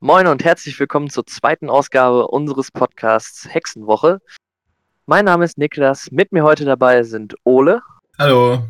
Moin 0.00 0.26
und 0.26 0.44
herzlich 0.44 0.78
willkommen 0.78 1.08
zur 1.08 1.24
zweiten 1.24 1.70
Ausgabe 1.70 2.28
unseres 2.28 2.70
Podcasts 2.70 3.48
Hexenwoche. 3.48 4.20
Mein 5.06 5.24
Name 5.24 5.46
ist 5.46 5.56
Niklas, 5.56 6.10
mit 6.10 6.32
mir 6.32 6.44
heute 6.44 6.66
dabei 6.66 7.02
sind 7.02 7.34
Ole. 7.44 7.80
Hallo. 8.18 8.62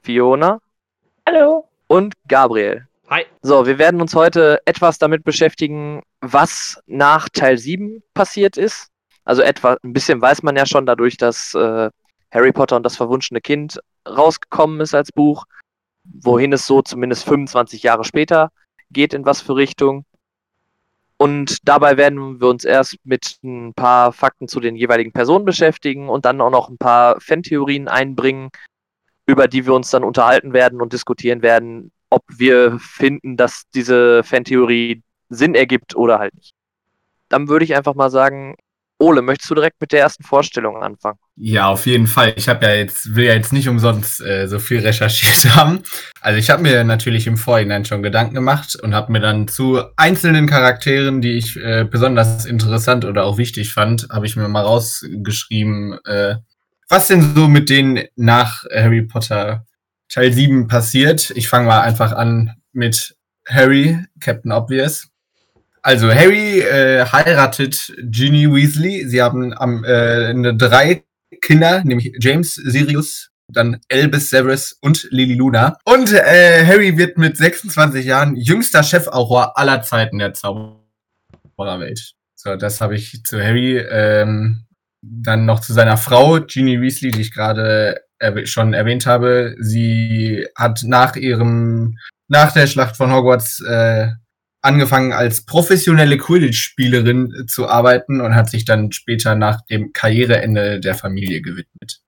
Fiona. 0.00 0.60
Hallo. 1.28 1.68
Und 1.88 2.14
Gabriel. 2.26 2.88
Hi. 3.10 3.26
So, 3.42 3.66
wir 3.66 3.76
werden 3.76 4.00
uns 4.00 4.14
heute 4.14 4.62
etwas 4.64 4.96
damit 4.96 5.24
beschäftigen, 5.24 6.02
was 6.22 6.80
nach 6.86 7.28
Teil 7.28 7.58
7 7.58 8.02
passiert 8.14 8.56
ist. 8.56 8.88
Also 9.26 9.42
etwa, 9.42 9.76
ein 9.84 9.92
bisschen 9.92 10.22
weiß 10.22 10.42
man 10.42 10.56
ja 10.56 10.64
schon 10.64 10.86
dadurch, 10.86 11.18
dass 11.18 11.52
äh, 11.52 11.90
Harry 12.32 12.52
Potter 12.52 12.76
und 12.76 12.82
das 12.84 12.96
verwunschene 12.96 13.42
Kind 13.42 13.78
rausgekommen 14.08 14.80
ist 14.80 14.94
als 14.94 15.12
Buch, 15.12 15.44
wohin 16.04 16.54
es 16.54 16.66
so 16.66 16.80
zumindest 16.80 17.24
25 17.24 17.82
Jahre 17.82 18.04
später 18.04 18.50
geht, 18.90 19.12
in 19.12 19.26
was 19.26 19.42
für 19.42 19.56
Richtung. 19.56 20.06
Und 21.16 21.68
dabei 21.68 21.96
werden 21.96 22.40
wir 22.40 22.48
uns 22.48 22.64
erst 22.64 22.96
mit 23.04 23.38
ein 23.44 23.72
paar 23.74 24.12
Fakten 24.12 24.48
zu 24.48 24.60
den 24.60 24.76
jeweiligen 24.76 25.12
Personen 25.12 25.44
beschäftigen 25.44 26.08
und 26.08 26.24
dann 26.24 26.40
auch 26.40 26.50
noch 26.50 26.68
ein 26.68 26.78
paar 26.78 27.20
Fantheorien 27.20 27.88
einbringen, 27.88 28.50
über 29.26 29.48
die 29.48 29.64
wir 29.64 29.74
uns 29.74 29.90
dann 29.90 30.04
unterhalten 30.04 30.52
werden 30.52 30.82
und 30.82 30.92
diskutieren 30.92 31.42
werden, 31.42 31.92
ob 32.10 32.22
wir 32.28 32.78
finden, 32.78 33.36
dass 33.36 33.62
diese 33.74 34.22
Fantheorie 34.24 35.02
Sinn 35.28 35.54
ergibt 35.54 35.96
oder 35.96 36.18
halt 36.18 36.34
nicht. 36.34 36.52
Dann 37.28 37.48
würde 37.48 37.64
ich 37.64 37.76
einfach 37.76 37.94
mal 37.94 38.10
sagen, 38.10 38.56
Ole, 38.98 39.22
möchtest 39.22 39.50
du 39.50 39.56
direkt 39.56 39.80
mit 39.80 39.92
der 39.92 40.00
ersten 40.00 40.22
Vorstellung 40.22 40.76
anfangen? 40.82 41.18
Ja, 41.36 41.68
auf 41.68 41.84
jeden 41.86 42.06
Fall. 42.06 42.32
Ich 42.36 42.48
habe 42.48 42.64
ja 42.64 42.74
jetzt, 42.74 43.16
will 43.16 43.24
ja 43.24 43.34
jetzt 43.34 43.52
nicht 43.52 43.68
umsonst 43.68 44.20
äh, 44.20 44.46
so 44.46 44.60
viel 44.60 44.80
recherchiert 44.80 45.54
haben. 45.56 45.82
Also 46.20 46.38
ich 46.38 46.48
habe 46.48 46.62
mir 46.62 46.84
natürlich 46.84 47.26
im 47.26 47.36
Vorhinein 47.36 47.84
schon 47.84 48.02
Gedanken 48.04 48.34
gemacht 48.34 48.76
und 48.76 48.94
habe 48.94 49.10
mir 49.10 49.20
dann 49.20 49.48
zu 49.48 49.82
einzelnen 49.96 50.46
Charakteren, 50.46 51.20
die 51.20 51.32
ich 51.32 51.56
äh, 51.56 51.84
besonders 51.84 52.44
interessant 52.46 53.04
oder 53.04 53.24
auch 53.24 53.36
wichtig 53.36 53.72
fand, 53.72 54.06
habe 54.10 54.26
ich 54.26 54.36
mir 54.36 54.48
mal 54.48 54.62
rausgeschrieben, 54.62 55.98
äh, 56.04 56.36
was 56.88 57.08
denn 57.08 57.34
so 57.34 57.48
mit 57.48 57.70
denen 57.70 58.04
nach 58.14 58.64
Harry 58.72 59.02
Potter 59.02 59.66
Teil 60.08 60.32
7 60.32 60.68
passiert. 60.68 61.30
Ich 61.34 61.48
fange 61.48 61.66
mal 61.66 61.80
einfach 61.80 62.12
an 62.12 62.54
mit 62.72 63.16
Harry, 63.48 63.98
Captain 64.20 64.52
Obvious. 64.52 65.08
Also 65.84 66.10
Harry 66.10 66.60
äh, 66.60 67.04
heiratet 67.04 67.92
Ginny 68.04 68.50
Weasley. 68.50 69.06
Sie 69.06 69.20
haben 69.20 69.52
am, 69.52 69.84
äh, 69.84 70.32
drei 70.54 71.04
Kinder, 71.42 71.84
nämlich 71.84 72.10
James, 72.20 72.54
Sirius, 72.54 73.30
dann 73.48 73.78
Albus 73.92 74.30
Severus 74.30 74.78
und 74.80 75.06
Lily 75.10 75.34
Luna. 75.34 75.76
Und 75.84 76.10
äh, 76.10 76.64
Harry 76.64 76.96
wird 76.96 77.18
mit 77.18 77.36
26 77.36 78.06
Jahren 78.06 78.34
jüngster 78.34 78.82
Chefauror 78.82 79.58
aller 79.58 79.82
Zeiten 79.82 80.20
der 80.20 80.32
Zaubererwelt. 80.32 82.14
So, 82.34 82.56
das 82.56 82.80
habe 82.80 82.94
ich 82.94 83.22
zu 83.22 83.38
Harry. 83.38 83.76
Ähm, 83.76 84.64
dann 85.02 85.44
noch 85.44 85.60
zu 85.60 85.74
seiner 85.74 85.98
Frau, 85.98 86.40
Ginny 86.40 86.80
Weasley, 86.80 87.10
die 87.10 87.20
ich 87.20 87.34
gerade 87.34 88.00
erw 88.18 88.46
schon 88.46 88.72
erwähnt 88.72 89.04
habe. 89.04 89.54
Sie 89.60 90.46
hat 90.56 90.82
nach 90.84 91.16
ihrem, 91.16 91.98
nach 92.28 92.52
der 92.54 92.68
Schlacht 92.68 92.96
von 92.96 93.12
Hogwarts 93.12 93.60
äh, 93.60 94.12
angefangen 94.64 95.12
als 95.12 95.44
professionelle 95.44 96.16
Quidditch-Spielerin 96.16 97.46
zu 97.46 97.68
arbeiten 97.68 98.20
und 98.20 98.34
hat 98.34 98.48
sich 98.48 98.64
dann 98.64 98.92
später 98.92 99.34
nach 99.34 99.60
dem 99.66 99.92
Karriereende 99.92 100.80
der 100.80 100.94
Familie 100.94 101.42
gewidmet. 101.42 102.00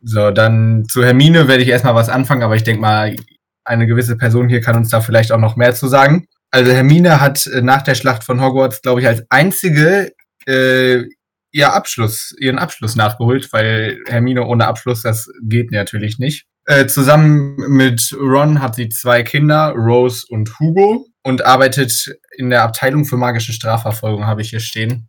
So, 0.00 0.30
dann 0.30 0.84
zu 0.88 1.04
Hermine 1.04 1.48
werde 1.48 1.64
ich 1.64 1.68
erstmal 1.68 1.96
was 1.96 2.08
anfangen, 2.08 2.44
aber 2.44 2.54
ich 2.54 2.62
denke 2.62 2.80
mal, 2.80 3.16
eine 3.64 3.86
gewisse 3.88 4.16
Person 4.16 4.48
hier 4.48 4.60
kann 4.60 4.76
uns 4.76 4.90
da 4.90 5.00
vielleicht 5.00 5.32
auch 5.32 5.40
noch 5.40 5.56
mehr 5.56 5.74
zu 5.74 5.88
sagen. 5.88 6.28
Also 6.52 6.70
Hermine 6.70 7.20
hat 7.20 7.46
äh, 7.46 7.62
nach 7.62 7.82
der 7.82 7.96
Schlacht 7.96 8.22
von 8.22 8.40
Hogwarts, 8.40 8.80
glaube 8.80 9.00
ich, 9.00 9.06
als 9.08 9.24
einzige 9.28 10.12
äh, 10.46 11.02
ihr 11.50 11.72
Abschluss, 11.72 12.34
ihren 12.38 12.58
Abschluss 12.58 12.94
nachgeholt, 12.94 13.52
weil 13.52 13.98
Hermine 14.06 14.46
ohne 14.46 14.66
Abschluss, 14.66 15.02
das 15.02 15.28
geht 15.42 15.72
natürlich 15.72 16.18
nicht. 16.20 16.46
Äh, 16.70 16.86
zusammen 16.86 17.56
mit 17.56 18.14
Ron 18.20 18.60
hat 18.60 18.74
sie 18.74 18.90
zwei 18.90 19.22
Kinder, 19.22 19.72
Rose 19.74 20.26
und 20.28 20.60
Hugo, 20.60 21.06
und 21.22 21.42
arbeitet 21.42 22.14
in 22.36 22.50
der 22.50 22.62
Abteilung 22.62 23.06
für 23.06 23.16
magische 23.16 23.54
Strafverfolgung, 23.54 24.26
habe 24.26 24.42
ich 24.42 24.50
hier 24.50 24.60
stehen. 24.60 25.08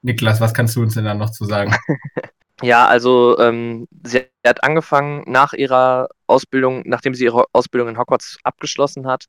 Niklas, 0.00 0.40
was 0.40 0.54
kannst 0.54 0.76
du 0.76 0.82
uns 0.82 0.94
denn 0.94 1.04
da 1.04 1.14
noch 1.14 1.30
zu 1.30 1.44
sagen? 1.44 1.74
Ja, 2.62 2.86
also 2.86 3.36
ähm, 3.40 3.88
sie 4.04 4.26
hat 4.46 4.62
angefangen 4.62 5.24
nach 5.26 5.54
ihrer 5.54 6.08
Ausbildung, 6.28 6.84
nachdem 6.86 7.12
sie 7.12 7.24
ihre 7.24 7.46
Ausbildung 7.52 7.88
in 7.88 7.98
Hogwarts 7.98 8.38
abgeschlossen 8.44 9.08
hat, 9.08 9.24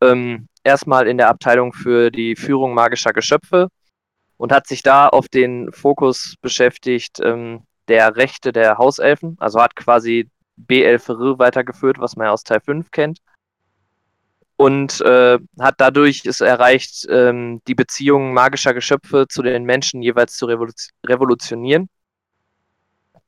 ähm, 0.00 0.48
erstmal 0.64 1.06
in 1.06 1.18
der 1.18 1.28
Abteilung 1.28 1.74
für 1.74 2.10
die 2.10 2.34
Führung 2.34 2.72
magischer 2.72 3.12
Geschöpfe 3.12 3.68
und 4.38 4.52
hat 4.52 4.66
sich 4.66 4.82
da 4.82 5.06
auf 5.06 5.28
den 5.28 5.70
Fokus 5.70 6.36
beschäftigt, 6.40 7.20
ähm, 7.22 7.64
der 7.88 8.16
Rechte 8.16 8.52
der 8.52 8.78
Hauselfen, 8.78 9.36
also 9.40 9.60
hat 9.60 9.76
quasi 9.76 10.30
B11 10.68 11.38
weitergeführt, 11.38 11.98
was 11.98 12.16
man 12.16 12.26
ja 12.26 12.32
aus 12.32 12.44
Teil 12.44 12.60
5 12.60 12.90
kennt. 12.90 13.20
Und 14.56 15.02
äh, 15.02 15.38
hat 15.60 15.74
dadurch 15.78 16.24
es 16.24 16.40
erreicht, 16.40 17.06
ähm, 17.10 17.60
die 17.68 17.74
Beziehungen 17.74 18.32
magischer 18.32 18.72
Geschöpfe 18.72 19.26
zu 19.28 19.42
den 19.42 19.64
Menschen 19.64 20.00
jeweils 20.00 20.36
zu 20.36 20.46
revolutionieren. 20.46 21.90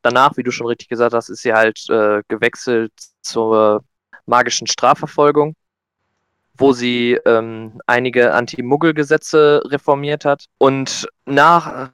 Danach, 0.01 0.37
wie 0.37 0.43
du 0.43 0.51
schon 0.51 0.69
richtig 0.69 0.89
gesagt 0.89 1.13
hast, 1.13 1.29
ist 1.29 1.43
sie 1.43 1.53
halt 1.53 1.85
äh, 1.91 2.23
gewechselt 2.29 2.93
zur 3.21 3.85
magischen 4.25 4.67
Strafverfolgung, 4.67 5.55
wo 6.57 6.73
sie 6.73 7.19
ähm, 7.27 7.81
einige 7.87 8.33
Anti-Muggel-Gesetze 8.33 9.63
reformiert 9.67 10.25
hat. 10.25 10.47
Und 10.57 11.09
nach 11.27 11.91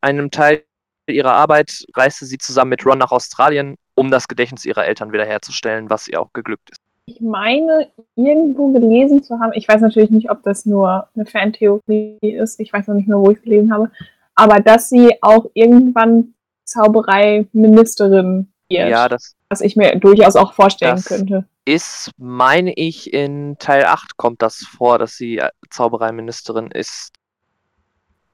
einem 0.00 0.30
Teil 0.30 0.64
ihrer 1.08 1.32
Arbeit 1.32 1.84
reiste 1.94 2.26
sie 2.26 2.38
zusammen 2.38 2.70
mit 2.70 2.86
Ron 2.86 2.98
nach 2.98 3.12
Australien, 3.12 3.76
um 3.94 4.10
das 4.10 4.28
Gedächtnis 4.28 4.64
ihrer 4.64 4.86
Eltern 4.86 5.12
wiederherzustellen, 5.12 5.90
was 5.90 6.08
ihr 6.08 6.20
auch 6.20 6.32
geglückt 6.32 6.70
ist. 6.70 6.80
Ich 7.06 7.20
meine, 7.20 7.90
irgendwo 8.14 8.72
gelesen 8.72 9.24
zu 9.24 9.40
haben, 9.40 9.52
ich 9.54 9.66
weiß 9.66 9.80
natürlich 9.80 10.10
nicht, 10.10 10.30
ob 10.30 10.42
das 10.44 10.66
nur 10.66 11.08
eine 11.14 11.26
Fantheorie 11.26 12.18
ist, 12.20 12.60
ich 12.60 12.72
weiß 12.72 12.86
noch 12.86 12.94
nicht 12.94 13.08
mehr, 13.08 13.18
wo 13.18 13.30
ich 13.30 13.38
es 13.38 13.42
gelesen 13.42 13.72
habe, 13.72 13.90
aber 14.36 14.60
dass 14.60 14.88
sie 14.88 15.16
auch 15.20 15.46
irgendwann 15.54 16.34
Zauberei-Ministerin 16.64 18.52
wird. 18.68 18.88
Ja, 18.88 19.08
das. 19.08 19.34
Was 19.48 19.60
ich 19.60 19.76
mir 19.76 19.96
durchaus 19.96 20.36
auch 20.36 20.52
vorstellen 20.52 21.02
könnte. 21.02 21.44
Ist, 21.64 22.10
meine 22.16 22.72
ich, 22.72 23.12
in 23.12 23.56
Teil 23.58 23.84
8 23.84 24.16
kommt 24.16 24.40
das 24.40 24.58
vor, 24.58 24.98
dass 24.98 25.16
sie 25.16 25.42
Zaubereiministerin 25.70 26.70
ist. 26.70 27.10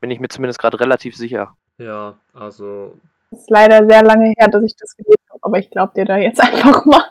Bin 0.00 0.10
ich 0.10 0.20
mir 0.20 0.28
zumindest 0.28 0.58
gerade 0.60 0.78
relativ 0.78 1.16
sicher. 1.16 1.56
Ja, 1.78 2.18
also. 2.32 2.98
Es 3.30 3.40
ist 3.40 3.50
leider 3.50 3.86
sehr 3.88 4.02
lange 4.02 4.34
her, 4.36 4.48
dass 4.48 4.62
ich 4.64 4.74
das 4.76 4.96
gelesen 4.96 5.22
habe, 5.30 5.40
aber 5.42 5.58
ich 5.58 5.70
glaube 5.70 5.92
dir 5.94 6.04
da 6.04 6.16
jetzt 6.16 6.40
einfach 6.42 6.84
mal. 6.84 7.04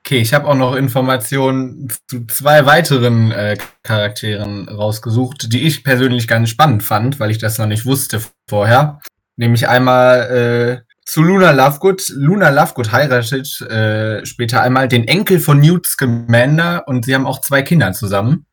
Okay, 0.00 0.18
ich 0.18 0.34
habe 0.34 0.46
auch 0.48 0.54
noch 0.54 0.74
Informationen 0.74 1.88
zu 2.08 2.26
zwei 2.26 2.66
weiteren 2.66 3.30
äh, 3.30 3.56
Charakteren 3.82 4.68
rausgesucht, 4.68 5.52
die 5.52 5.66
ich 5.66 5.82
persönlich 5.82 6.28
ganz 6.28 6.50
spannend 6.50 6.82
fand, 6.82 7.20
weil 7.20 7.30
ich 7.30 7.38
das 7.38 7.58
noch 7.58 7.66
nicht 7.66 7.86
wusste 7.86 8.20
vorher. 8.48 9.00
Nämlich 9.36 9.66
einmal 9.66 10.84
äh, 10.84 10.94
zu 11.06 11.22
Luna 11.22 11.50
Lovegood. 11.52 12.10
Luna 12.14 12.50
Lovegood 12.50 12.92
heiratet 12.92 13.60
äh, 13.62 14.24
später 14.24 14.62
einmal 14.62 14.88
den 14.88 15.08
Enkel 15.08 15.40
von 15.40 15.58
Newt 15.58 15.86
Scamander 15.86 16.86
und 16.86 17.06
sie 17.06 17.14
haben 17.14 17.26
auch 17.26 17.40
zwei 17.40 17.62
Kinder 17.62 17.92
zusammen. 17.92 18.46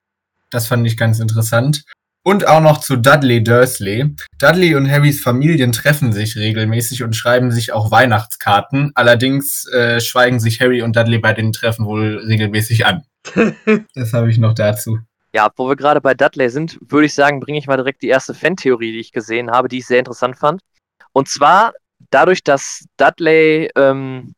Das 0.49 0.67
fand 0.67 0.87
ich 0.87 0.97
ganz 0.97 1.19
interessant. 1.19 1.83
Und 2.23 2.47
auch 2.47 2.61
noch 2.61 2.79
zu 2.79 2.97
Dudley 2.97 3.43
Dursley. 3.43 4.15
Dudley 4.37 4.75
und 4.75 4.89
Harrys 4.89 5.21
Familien 5.21 5.71
treffen 5.71 6.13
sich 6.13 6.35
regelmäßig 6.35 7.01
und 7.01 7.15
schreiben 7.15 7.51
sich 7.51 7.73
auch 7.73 7.89
Weihnachtskarten. 7.89 8.91
Allerdings 8.93 9.67
äh, 9.69 9.99
schweigen 9.99 10.39
sich 10.39 10.61
Harry 10.61 10.83
und 10.83 10.95
Dudley 10.95 11.17
bei 11.17 11.33
den 11.33 11.51
Treffen 11.51 11.85
wohl 11.87 12.23
regelmäßig 12.27 12.85
an. 12.85 13.03
das 13.95 14.13
habe 14.13 14.29
ich 14.29 14.37
noch 14.37 14.53
dazu. 14.53 14.99
Ja, 15.33 15.49
wo 15.55 15.67
wir 15.67 15.75
gerade 15.75 15.99
bei 15.99 16.13
Dudley 16.13 16.49
sind, 16.49 16.77
würde 16.87 17.07
ich 17.07 17.15
sagen, 17.15 17.39
bringe 17.39 17.57
ich 17.57 17.65
mal 17.65 17.77
direkt 17.77 18.03
die 18.03 18.09
erste 18.09 18.35
Fan-Theorie, 18.35 18.91
die 18.91 18.99
ich 18.99 19.11
gesehen 19.11 19.49
habe, 19.49 19.67
die 19.67 19.79
ich 19.79 19.87
sehr 19.87 19.99
interessant 19.99 20.37
fand. 20.37 20.61
Und 21.13 21.27
zwar 21.27 21.73
dadurch, 22.11 22.43
dass 22.43 22.85
Dudley 22.97 23.69
ähm, 23.75 24.35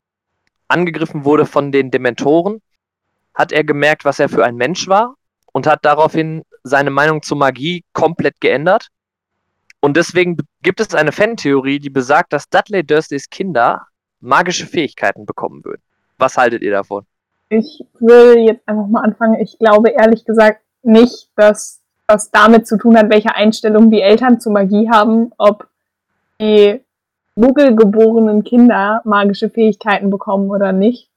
angegriffen 0.69 1.25
wurde 1.25 1.46
von 1.46 1.74
den 1.74 1.92
Dementoren, 1.92 2.62
hat 3.34 3.52
er 3.52 3.66
gemerkt, 3.66 4.06
was 4.06 4.19
er 4.19 4.30
für 4.30 4.46
ein 4.46 4.56
Mensch 4.56 4.88
war 4.88 5.16
und 5.52 5.68
hat 5.68 5.84
daraufhin 5.84 6.44
seine 6.63 6.89
Meinung 6.89 7.21
zur 7.21 7.38
Magie 7.38 7.83
komplett 7.94 8.39
geändert. 8.39 8.88
Und 9.81 9.98
deswegen 9.98 10.38
gibt 10.62 10.80
es 10.80 10.95
eine 10.95 11.12
Fan-Theorie, 11.12 11.80
die 11.80 11.89
besagt, 11.89 12.31
dass 12.31 12.50
Dudley 12.50 12.83
Dursleys 12.86 13.30
Kinder 13.30 13.88
magische 14.21 14.65
Fähigkeiten 14.65 15.25
bekommen 15.25 15.63
würden. 15.65 15.81
Was 16.18 16.38
haltet 16.38 16.62
ihr 16.62 16.71
davon? 16.71 17.06
Ich 17.50 17.83
will 18.00 18.38
jetzt 18.39 18.68
einfach 18.68 18.88
mal 18.88 19.01
anfangen. 19.01 19.39
Ich 19.42 19.60
glaube 19.60 19.89
ehrlich 19.89 20.24
gesagt 20.25 20.62
nicht, 20.81 21.30
dass 21.36 21.81
das 22.07 22.31
damit 22.31 22.68
zu 22.68 22.77
tun 22.77 22.98
hat, 22.98 23.10
welche 23.10 23.36
Einstellung 23.36 23.92
die 23.92 24.01
Eltern 24.01 24.39
zu 24.39 24.50
Magie 24.50 24.89
haben, 24.89 25.31
ob 25.38 25.68
die 26.39 26.81
muggelgeborenen 27.36 28.44
Kinder 28.44 29.01
magische 29.04 29.50
Fähigkeiten 29.50 30.10
bekommen 30.10 30.50
oder 30.50 30.71
nicht. 30.71 31.10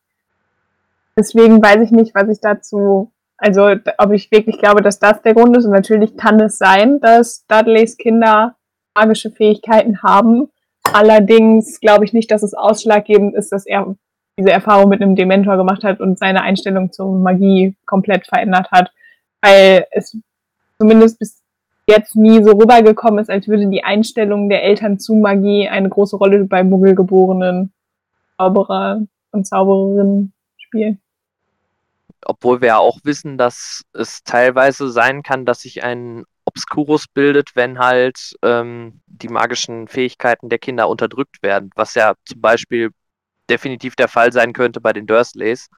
Deswegen 1.16 1.62
weiß 1.62 1.80
ich 1.82 1.90
nicht, 1.90 2.14
was 2.14 2.28
ich 2.28 2.40
dazu 2.40 3.10
Also, 3.38 3.74
ob 3.98 4.12
ich 4.12 4.30
wirklich 4.30 4.58
glaube, 4.58 4.82
dass 4.82 4.98
das 4.98 5.20
der 5.22 5.34
Grund 5.34 5.56
ist. 5.56 5.66
Und 5.66 5.72
natürlich 5.72 6.16
kann 6.16 6.40
es 6.40 6.58
sein, 6.58 7.00
dass 7.00 7.46
Dudleys 7.46 7.96
Kinder 7.96 8.56
magische 8.94 9.30
Fähigkeiten 9.30 10.02
haben. 10.02 10.48
Allerdings 10.92 11.80
glaube 11.80 12.04
ich 12.04 12.12
nicht, 12.12 12.30
dass 12.30 12.42
es 12.42 12.54
ausschlaggebend 12.54 13.34
ist, 13.34 13.52
dass 13.52 13.66
er 13.66 13.94
diese 14.38 14.50
Erfahrung 14.50 14.88
mit 14.88 15.02
einem 15.02 15.16
Dementor 15.16 15.56
gemacht 15.56 15.84
hat 15.84 16.00
und 16.00 16.18
seine 16.18 16.42
Einstellung 16.42 16.92
zur 16.92 17.12
Magie 17.12 17.74
komplett 17.84 18.26
verändert 18.26 18.70
hat. 18.70 18.90
Weil 19.42 19.86
es 19.90 20.16
zumindest 20.78 21.18
bis 21.18 21.42
jetzt 21.86 22.16
nie 22.16 22.42
so 22.42 22.52
rübergekommen 22.52 23.20
ist, 23.20 23.30
als 23.30 23.48
würde 23.48 23.68
die 23.68 23.84
Einstellung 23.84 24.48
der 24.48 24.62
Eltern 24.62 24.98
zu 24.98 25.14
Magie 25.14 25.68
eine 25.68 25.88
große 25.88 26.16
Rolle 26.16 26.44
bei 26.44 26.64
Muggelgeborenen 26.64 27.72
Zauberer 28.38 29.02
und 29.32 29.46
Zaubererinnen 29.46 30.32
spielen 30.58 31.00
obwohl 32.28 32.60
wir 32.60 32.68
ja 32.68 32.78
auch 32.78 32.98
wissen, 33.04 33.38
dass 33.38 33.82
es 33.92 34.22
teilweise 34.24 34.90
sein 34.90 35.22
kann, 35.22 35.46
dass 35.46 35.60
sich 35.60 35.84
ein 35.84 36.24
Obscurus 36.44 37.06
bildet, 37.06 37.50
wenn 37.54 37.78
halt 37.78 38.34
ähm, 38.42 39.00
die 39.06 39.28
magischen 39.28 39.88
Fähigkeiten 39.88 40.48
der 40.48 40.58
Kinder 40.58 40.88
unterdrückt 40.88 41.42
werden, 41.42 41.70
was 41.76 41.94
ja 41.94 42.14
zum 42.24 42.40
Beispiel 42.40 42.90
definitiv 43.48 43.94
der 43.94 44.08
Fall 44.08 44.32
sein 44.32 44.52
könnte 44.52 44.80
bei 44.80 44.92
den 44.92 45.06
Dursleys, 45.06 45.68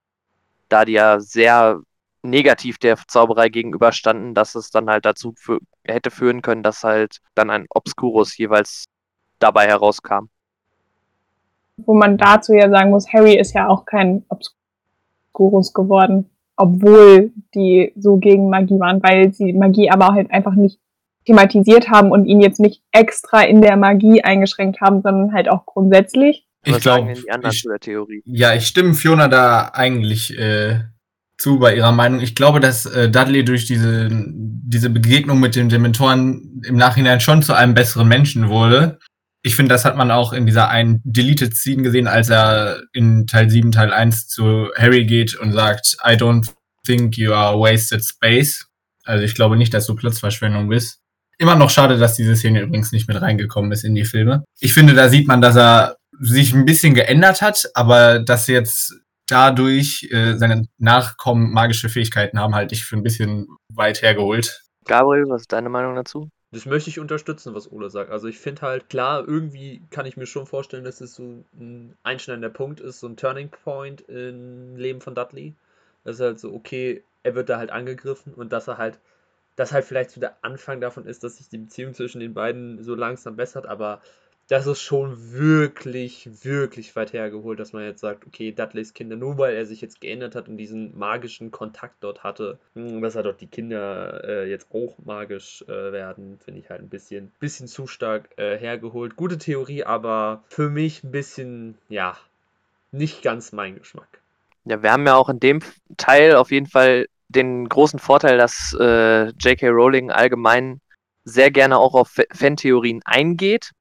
da 0.69 0.85
die 0.85 0.93
ja 0.93 1.21
sehr 1.21 1.81
negativ 2.23 2.79
der 2.79 2.97
Zauberei 3.07 3.49
gegenüberstanden, 3.49 4.35
dass 4.35 4.55
es 4.55 4.71
dann 4.71 4.89
halt 4.89 5.05
dazu 5.05 5.35
für, 5.37 5.59
hätte 5.85 6.11
führen 6.11 6.43
können, 6.43 6.63
dass 6.63 6.83
halt 6.83 7.19
dann 7.35 7.51
ein 7.51 7.67
Obscurus 7.71 8.37
jeweils 8.37 8.85
dabei 9.39 9.67
herauskam. 9.67 10.29
Wo 11.77 11.95
man 11.95 12.17
dazu 12.17 12.55
ja 12.55 12.69
sagen 12.71 12.91
muss, 12.91 13.13
Harry 13.13 13.39
ist 13.39 13.55
ja 13.55 13.69
auch 13.69 13.85
kein 13.85 14.25
Obscurus 14.29 15.73
geworden 15.73 16.29
obwohl 16.59 17.31
die 17.55 17.93
so 17.97 18.17
gegen 18.17 18.51
Magie 18.51 18.79
waren, 18.79 19.03
weil 19.03 19.33
sie 19.33 19.53
Magie 19.53 19.91
aber 19.91 20.09
halt 20.09 20.31
einfach 20.31 20.55
nicht 20.55 20.79
thematisiert 21.25 21.89
haben 21.89 22.11
und 22.11 22.27
ihn 22.27 22.41
jetzt 22.41 22.59
nicht 22.59 22.83
extra 22.91 23.43
in 23.43 23.63
der 23.63 23.77
Magie 23.77 24.23
eingeschränkt 24.23 24.81
haben, 24.81 25.01
sondern 25.03 25.33
halt 25.33 25.49
auch 25.49 25.67
grundsätzlich. 25.67 26.47
Ich 26.65 26.81
glaube, 26.81 27.15
ja, 28.25 28.55
ich 28.55 28.67
stimme 28.67 28.95
Fiona 28.95 29.29
da 29.29 29.71
eigentlich 29.73 30.37
äh, 30.37 30.81
zu 31.39 31.61
bei 31.61 31.77
ihrer 31.77 31.93
Meinung. 31.93 32.21
Ich 32.21 32.35
glaube, 32.35 32.59
dass 32.61 32.85
äh, 32.87 33.09
Dudley 33.09 33.45
durch 33.45 33.67
diese, 33.67 34.09
diese 34.11 34.91
Begegnung 34.91 35.39
mit 35.39 35.55
den 35.55 35.69
Dementoren 35.69 36.61
im 36.67 36.77
Nachhinein 36.77 37.21
schon 37.21 37.43
zu 37.43 37.55
einem 37.55 37.75
besseren 37.75 38.09
Menschen 38.09 38.49
wurde 38.49 38.99
ich 39.49 39.57
finde, 39.57 39.73
das 39.75 39.87
hat 39.87 39.97
man 39.97 40.11
auch 40.11 40.35
in 40.35 40.45
dieser 40.45 40.69
einen 40.69 41.01
Deleted 41.05 41.57
Scene 41.57 41.83
gesehen, 41.83 42.07
als 42.07 42.29
er 42.29 42.83
in 42.93 43.27
Teil 43.27 43.49
7, 43.49 43.73
Teil 43.73 43.95
1 43.95 44.29
zu 44.29 44.69
Harry 44.77 45.07
geht 45.07 45.35
und 45.37 45.53
sagt, 45.53 45.97
I 46.05 46.17
don't 46.17 46.53
think 46.85 47.17
you 47.17 47.33
are 47.33 47.59
wasted 47.59 48.05
space. 48.05 48.69
Also 49.05 49.25
ich 49.25 49.35
glaube 49.35 49.57
nicht, 49.57 49.73
dass 49.73 49.87
du 49.87 49.97
Platzverschwendung 49.97 50.69
bist. 50.69 51.01
Immer 51.39 51.57
noch 51.57 51.71
schade, 51.71 51.97
dass 51.97 52.15
diese 52.15 52.37
Szene 52.37 52.61
übrigens 52.61 52.93
nicht 52.93 53.09
mit 53.09 53.19
reingekommen 53.23 53.73
ist 53.73 53.85
in 53.85 53.95
die 53.95 54.05
Filme. 54.05 54.45
Ich 54.61 54.75
finde, 54.75 54.93
da 54.93 55.09
sieht 55.09 55.27
man, 55.27 55.41
dass 55.41 55.57
er 55.57 55.97
sich 56.21 56.53
ein 56.53 56.67
bisschen 56.67 56.93
geändert 56.93 57.41
hat, 57.41 57.71
aber 57.73 58.19
dass 58.19 58.49
jetzt 58.49 58.97
dadurch 59.29 60.11
äh, 60.11 60.37
seine 60.37 60.67
Nachkommen 60.77 61.53
magische 61.53 61.89
Fähigkeiten 61.89 62.39
haben, 62.39 62.55
halte 62.55 62.75
ich 62.75 62.85
für 62.85 62.99
ein 62.99 63.03
bisschen 63.03 63.47
weit 63.73 64.03
hergeholt. 64.03 64.61
Gabriel, 64.85 65.25
was 65.29 65.43
ist 65.43 65.53
deine 65.53 65.71
Meinung 65.71 65.95
dazu? 65.95 66.29
Das 66.51 66.65
möchte 66.65 66.89
ich 66.89 66.99
unterstützen, 66.99 67.55
was 67.55 67.71
Ole 67.71 67.91
sagt. 67.91 68.11
Also 68.11 68.27
ich 68.27 68.39
finde 68.39 68.63
halt, 68.63 68.89
klar, 68.89 69.27
irgendwie 69.27 69.83
kann 69.91 70.07
ich 70.07 70.17
mir 70.17 70.27
schon 70.27 70.47
vorstellen, 70.47 70.85
dass 70.85 71.01
es 71.03 71.15
so 71.15 71.45
ein 71.55 71.97
einschneidender 72.03 72.49
Punkt 72.49 72.81
ist, 72.81 73.01
so 73.01 73.07
ein 73.07 73.17
Turning 73.17 73.51
Point 73.51 74.01
im 74.03 74.77
Leben 74.77 75.01
von 75.03 75.15
Dudley. 75.15 75.55
Das 76.05 76.17
ist 76.17 76.23
halt 76.23 76.41
so, 76.41 76.55
okay, 76.55 77.03
er 77.23 77.35
wird 77.35 77.51
da 77.51 77.59
halt 77.59 77.71
angegriffen 77.71 78.33
und 78.33 78.51
dass 78.53 78.67
er 78.67 78.79
halt, 78.79 78.99
dass 79.57 79.73
halt 79.73 79.85
vielleicht 79.85 80.11
so 80.11 80.21
der 80.21 80.43
Anfang 80.43 80.81
davon 80.81 81.07
ist, 81.07 81.23
dass 81.23 81.37
sich 81.37 81.51
die 81.51 81.59
Beziehung 81.59 81.93
zwischen 81.93 82.21
den 82.21 82.33
beiden 82.33 82.83
so 82.83 82.95
langsam 82.95 83.37
bessert, 83.37 83.67
aber 83.67 84.01
das 84.49 84.67
ist 84.67 84.81
schon 84.81 85.33
wirklich, 85.33 86.29
wirklich 86.43 86.97
weit 86.97 87.13
hergeholt, 87.13 87.61
dass 87.61 87.75
man 87.75 87.85
jetzt 87.85 88.01
sagt, 88.01 88.27
okay, 88.27 88.51
Dudleys 88.51 88.95
Kinder, 88.95 89.15
nur 89.15 89.37
weil 89.37 89.55
er 89.55 89.67
sich 89.67 89.83
jetzt 89.83 90.01
geändert 90.01 90.35
hat 90.35 90.49
und 90.49 90.57
diesen 90.57 90.99
magischen 90.99 91.51
Kontakt 91.51 91.97
dort 92.01 92.25
hatte, 92.25 92.59
hm, 92.75 93.03
dass 93.03 93.15
er 93.15 93.23
dort 93.23 93.43
die 93.43 93.47
Kinder 93.47 94.25
äh, 94.25 94.51
jetzt 94.51 94.69
auch 94.73 94.97
magisch 95.05 95.63
äh, 95.69 95.93
werden, 95.93 96.39
finde 96.43 96.61
ich 96.61 96.71
halt 96.71 96.81
ein 96.81 96.89
bisschen, 96.89 97.31
bisschen 97.39 97.69
zu 97.69 97.87
stark 97.87 98.31
äh, 98.39 98.57
hergeholt. 98.57 99.17
Gute 99.17 99.37
Theorie, 99.37 99.85
aber 99.85 100.43
für 100.49 100.71
mich 100.71 101.05
ein 101.05 101.11
bisschen, 101.11 101.77
ja, 101.91 102.17
nicht 102.91 103.23
ganz 103.23 103.53
mein 103.53 103.77
Geschmack. 103.77 104.09
Ja, 104.65 104.83
wir 104.83 104.91
haben 104.93 105.07
ja 105.07 105.15
auch 105.15 105.29
in 105.29 105.41
dem 105.41 105.61
Teil 105.99 106.35
auf 106.37 106.51
jeden 106.51 106.67
Fall 106.67 107.07
den 107.29 107.69
großen 107.69 107.99
Vorteil, 107.99 108.39
dass 108.39 108.75
äh, 108.81 109.29
J.K. 109.29 109.69
Rowling 109.69 110.11
allgemein 110.11 110.81
sehr 111.25 111.51
gerne 111.51 111.77
auch 111.77 111.93
auf 111.93 112.17
Fantheorien 112.33 113.03
eingeht 113.05 113.73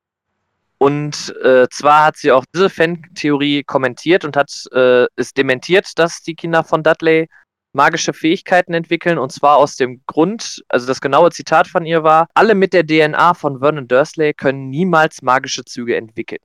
und 0.80 1.36
äh, 1.44 1.68
zwar 1.72 2.06
hat 2.06 2.18
sie 2.18 2.32
auch 2.32 2.46
diese 2.54 2.70
Fan-Theorie 2.70 3.64
kommentiert 3.64 4.24
und 4.26 4.38
hat 4.38 4.52
äh, 4.72 5.06
es 5.16 5.34
dementiert, 5.34 5.98
dass 5.98 6.22
die 6.22 6.36
Kinder 6.36 6.64
von 6.64 6.84
Dudley 6.84 7.28
magische 7.74 8.14
Fähigkeiten 8.14 8.74
entwickeln. 8.74 9.18
Und 9.18 9.32
zwar 9.32 9.58
aus 9.58 9.76
dem 9.76 10.02
Grund, 10.06 10.64
also 10.70 10.86
das 10.86 11.02
genaue 11.02 11.32
Zitat 11.32 11.68
von 11.68 11.86
ihr 11.86 12.04
war, 12.04 12.28
alle 12.34 12.54
mit 12.54 12.74
der 12.74 12.86
DNA 12.86 13.34
von 13.34 13.60
Vernon 13.60 13.88
Dursley 13.88 14.34
können 14.34 14.70
niemals 14.70 15.22
magische 15.22 15.66
Züge 15.66 15.96
entwickeln. 15.96 16.42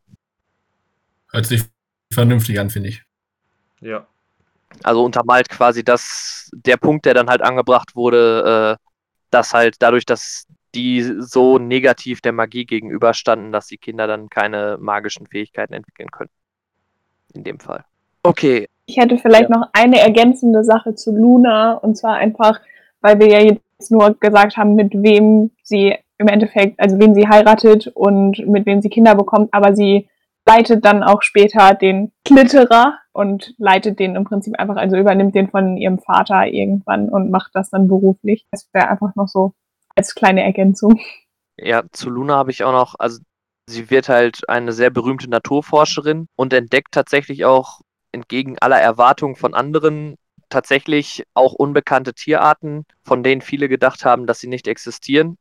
Hört 1.30 1.46
sich 1.46 1.64
vernünftig 2.12 2.58
an, 2.58 2.70
finde 2.70 2.90
ich. 2.90 3.02
Ja. 3.80 4.06
Also 4.82 5.04
untermalt 5.04 5.50
quasi 5.50 5.84
das, 5.84 6.50
der 6.54 6.78
Punkt, 6.78 7.04
der 7.04 7.14
dann 7.14 7.28
halt 7.28 7.42
angebracht 7.42 7.94
wurde, 7.94 8.78
äh, 8.78 8.88
dass 9.30 9.52
halt 9.52 9.76
dadurch, 9.80 10.06
dass 10.06 10.46
die 10.74 11.02
so 11.18 11.58
negativ 11.58 12.20
der 12.20 12.32
Magie 12.32 12.64
gegenüberstanden, 12.64 13.52
dass 13.52 13.66
die 13.66 13.78
Kinder 13.78 14.06
dann 14.06 14.28
keine 14.28 14.78
magischen 14.80 15.26
Fähigkeiten 15.26 15.74
entwickeln 15.74 16.10
können. 16.10 16.30
In 17.34 17.44
dem 17.44 17.60
Fall. 17.60 17.84
Okay. 18.22 18.68
Ich 18.86 18.96
hätte 18.96 19.18
vielleicht 19.18 19.50
ja. 19.50 19.58
noch 19.58 19.68
eine 19.72 20.00
ergänzende 20.00 20.64
Sache 20.64 20.94
zu 20.94 21.14
Luna, 21.14 21.74
und 21.74 21.96
zwar 21.96 22.16
einfach, 22.16 22.60
weil 23.00 23.18
wir 23.18 23.28
ja 23.28 23.40
jetzt 23.40 23.90
nur 23.90 24.14
gesagt 24.18 24.56
haben, 24.56 24.74
mit 24.74 24.92
wem 24.94 25.50
sie 25.62 25.94
im 26.18 26.28
Endeffekt, 26.28 26.78
also 26.80 26.98
wen 26.98 27.14
sie 27.14 27.28
heiratet 27.28 27.88
und 27.88 28.38
mit 28.46 28.66
wem 28.66 28.80
sie 28.80 28.90
Kinder 28.90 29.14
bekommt, 29.14 29.52
aber 29.52 29.74
sie 29.74 30.08
leitet 30.46 30.84
dann 30.84 31.02
auch 31.02 31.22
später 31.22 31.74
den 31.74 32.12
Klitterer 32.24 32.98
und 33.12 33.54
leitet 33.58 33.98
den 33.98 34.16
im 34.16 34.24
Prinzip 34.24 34.58
einfach, 34.58 34.76
also 34.76 34.96
übernimmt 34.96 35.34
den 35.34 35.48
von 35.48 35.76
ihrem 35.76 35.98
Vater 35.98 36.46
irgendwann 36.46 37.08
und 37.08 37.30
macht 37.30 37.52
das 37.54 37.70
dann 37.70 37.88
beruflich. 37.88 38.46
Das 38.50 38.68
wäre 38.72 38.88
einfach 38.88 39.14
noch 39.14 39.28
so 39.28 39.52
als 39.96 40.14
kleine 40.14 40.42
Ergänzung. 40.42 41.00
Ja, 41.56 41.82
zu 41.92 42.10
Luna 42.10 42.36
habe 42.36 42.50
ich 42.50 42.64
auch 42.64 42.72
noch, 42.72 42.94
also 42.98 43.20
sie 43.66 43.90
wird 43.90 44.08
halt 44.08 44.48
eine 44.48 44.72
sehr 44.72 44.90
berühmte 44.90 45.28
Naturforscherin 45.28 46.28
und 46.36 46.52
entdeckt 46.52 46.92
tatsächlich 46.92 47.44
auch 47.44 47.80
entgegen 48.12 48.58
aller 48.58 48.80
Erwartungen 48.80 49.36
von 49.36 49.54
anderen 49.54 50.16
tatsächlich 50.48 51.24
auch 51.34 51.54
unbekannte 51.54 52.12
Tierarten, 52.12 52.84
von 53.02 53.22
denen 53.22 53.40
viele 53.40 53.68
gedacht 53.68 54.04
haben, 54.04 54.26
dass 54.26 54.38
sie 54.40 54.48
nicht 54.48 54.68
existieren. 54.68 55.38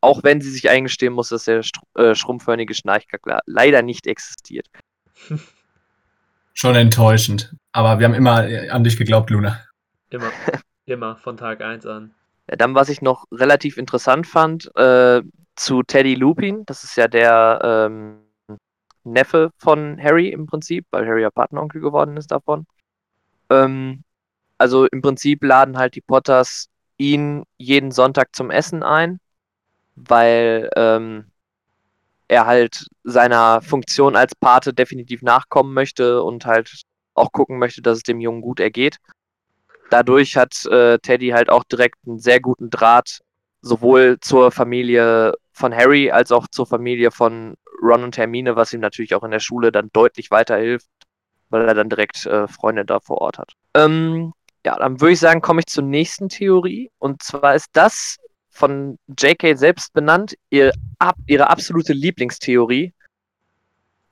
Auch 0.00 0.24
wenn 0.24 0.40
sie 0.40 0.50
sich 0.50 0.68
eingestehen 0.68 1.12
muss, 1.12 1.28
dass 1.28 1.44
der 1.44 1.62
äh, 1.94 2.14
schrumpfhörnige 2.14 2.74
Schnarchkackler 2.74 3.40
leider 3.46 3.82
nicht 3.82 4.06
existiert. 4.06 4.66
Schon 6.54 6.74
enttäuschend. 6.74 7.54
Aber 7.72 7.98
wir 7.98 8.06
haben 8.06 8.14
immer 8.14 8.48
an 8.70 8.82
dich 8.82 8.96
geglaubt, 8.96 9.30
Luna. 9.30 9.60
Immer. 10.10 10.30
Immer, 10.88 11.16
von 11.16 11.36
Tag 11.36 11.62
1 11.62 11.84
an. 11.86 12.14
Dann, 12.46 12.74
was 12.74 12.88
ich 12.88 13.02
noch 13.02 13.24
relativ 13.32 13.76
interessant 13.76 14.26
fand, 14.26 14.70
äh, 14.76 15.22
zu 15.56 15.82
Teddy 15.82 16.14
Lupin, 16.14 16.64
das 16.66 16.84
ist 16.84 16.96
ja 16.96 17.08
der 17.08 17.60
ähm, 17.90 18.20
Neffe 19.04 19.50
von 19.58 20.00
Harry 20.02 20.28
im 20.28 20.46
Prinzip, 20.46 20.86
weil 20.90 21.06
Harry 21.06 21.22
ja 21.22 21.30
Patenonkel 21.30 21.80
geworden 21.80 22.16
ist 22.16 22.30
davon. 22.30 22.66
Ähm, 23.50 24.04
also 24.58 24.86
im 24.86 25.02
Prinzip 25.02 25.42
laden 25.42 25.78
halt 25.78 25.94
die 25.94 26.00
Potters 26.00 26.68
ihn 26.98 27.44
jeden 27.58 27.90
Sonntag 27.90 28.34
zum 28.34 28.50
Essen 28.50 28.82
ein, 28.82 29.20
weil 29.96 30.70
ähm, 30.76 31.30
er 32.28 32.46
halt 32.46 32.86
seiner 33.04 33.62
Funktion 33.62 34.16
als 34.16 34.34
Pate 34.34 34.74
definitiv 34.74 35.22
nachkommen 35.22 35.74
möchte 35.74 36.22
und 36.22 36.46
halt 36.46 36.82
auch 37.14 37.32
gucken 37.32 37.58
möchte, 37.58 37.82
dass 37.82 37.98
es 37.98 38.02
dem 38.02 38.20
Jungen 38.20 38.42
gut 38.42 38.60
ergeht 38.60 38.98
dadurch 39.90 40.36
hat 40.36 40.64
äh, 40.66 40.98
Teddy 40.98 41.28
halt 41.28 41.50
auch 41.50 41.64
direkt 41.64 41.96
einen 42.06 42.18
sehr 42.18 42.40
guten 42.40 42.70
Draht 42.70 43.20
sowohl 43.62 44.18
zur 44.20 44.52
Familie 44.52 45.34
von 45.52 45.74
Harry 45.74 46.10
als 46.10 46.32
auch 46.32 46.46
zur 46.48 46.66
Familie 46.66 47.10
von 47.10 47.56
Ron 47.82 48.04
und 48.04 48.16
Hermine, 48.16 48.56
was 48.56 48.72
ihm 48.72 48.80
natürlich 48.80 49.14
auch 49.14 49.24
in 49.24 49.30
der 49.30 49.40
Schule 49.40 49.72
dann 49.72 49.90
deutlich 49.92 50.30
weiterhilft, 50.30 50.88
weil 51.50 51.66
er 51.66 51.74
dann 51.74 51.88
direkt 51.88 52.26
äh, 52.26 52.48
Freunde 52.48 52.84
da 52.84 53.00
vor 53.00 53.18
Ort 53.18 53.38
hat. 53.38 53.52
Ähm, 53.74 54.32
ja, 54.64 54.76
dann 54.76 55.00
würde 55.00 55.12
ich 55.12 55.20
sagen, 55.20 55.40
komme 55.40 55.60
ich 55.60 55.66
zur 55.66 55.84
nächsten 55.84 56.28
Theorie. 56.28 56.90
Und 56.98 57.22
zwar 57.22 57.54
ist 57.54 57.68
das 57.72 58.16
von 58.50 58.98
JK 59.18 59.56
selbst 59.56 59.92
benannt, 59.92 60.34
ihr, 60.50 60.72
ab, 60.98 61.16
ihre 61.26 61.48
absolute 61.50 61.92
Lieblingstheorie. 61.92 62.92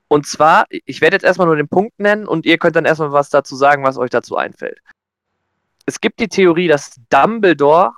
Und 0.07 0.27
zwar, 0.27 0.65
ich 0.69 1.01
werde 1.01 1.15
jetzt 1.15 1.25
erstmal 1.25 1.47
nur 1.47 1.55
den 1.55 1.67
Punkt 1.67 1.99
nennen 1.99 2.27
und 2.27 2.45
ihr 2.45 2.57
könnt 2.57 2.75
dann 2.75 2.85
erstmal 2.85 3.11
was 3.11 3.29
dazu 3.29 3.55
sagen, 3.55 3.83
was 3.83 3.97
euch 3.97 4.11
dazu 4.11 4.37
einfällt. 4.37 4.79
Es 5.85 6.01
gibt 6.01 6.19
die 6.19 6.27
Theorie, 6.27 6.67
dass 6.67 6.95
Dumbledore 7.09 7.91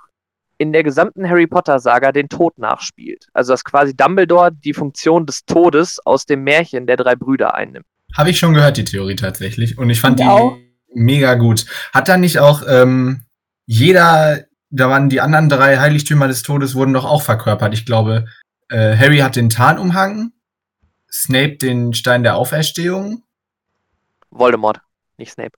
in 0.58 0.74
der 0.74 0.84
gesamten 0.84 1.29
Harry 1.29 1.48
Potter-Saga 1.48 2.12
den 2.12 2.29
Tod 2.29 2.58
nachspielt. 2.58 3.27
Also 3.34 3.53
dass 3.53 3.63
quasi 3.63 3.96
Dumbledore 3.96 4.51
die 4.51 4.74
Funktion 4.74 5.25
des 5.25 5.46
Todes 5.46 6.00
aus 6.06 6.25
dem 6.25 6.44
Märchen 6.44 6.88
der 6.88 6.98
drei 6.98 7.15
Brüder 7.15 7.53
einnimmt. 7.53 7.86
Habe 8.15 8.32
ich 8.32 8.39
schon 8.39 8.53
gehört, 8.53 8.77
die 8.77 8.86
Theorie 8.86 9.15
tatsächlich. 9.15 9.77
Und 9.77 9.89
ich 9.89 10.01
fand 10.01 10.20
Ich 10.20 10.25
die 10.25 10.67
mega 10.94 11.36
gut. 11.36 11.65
Hat 11.94 12.08
da 12.08 12.17
nicht 12.17 12.39
auch 12.39 12.63
ähm, 12.67 13.24
jeder, 13.65 14.46
da 14.70 14.89
waren 14.89 15.10
die 15.10 15.22
anderen 15.22 15.50
drei 15.50 15.77
Heiligtümer 15.77 16.27
des 16.27 16.41
Todes, 16.41 16.74
wurden 16.74 16.94
doch 16.94 17.06
auch 17.06 17.22
verkörpert. 17.22 17.74
Ich 17.74 17.86
glaube, 17.86 18.25
äh, 18.70 18.98
Harry 18.98 19.20
hat 19.20 19.36
den 19.36 19.50
Tarnumhang, 19.50 20.32
Snape 21.12 21.58
den 21.58 21.94
Stein 21.94 22.24
der 22.24 22.36
Auferstehung. 22.36 23.24
Voldemort, 24.32 24.82
nicht 25.17 25.34
Snape. 25.34 25.58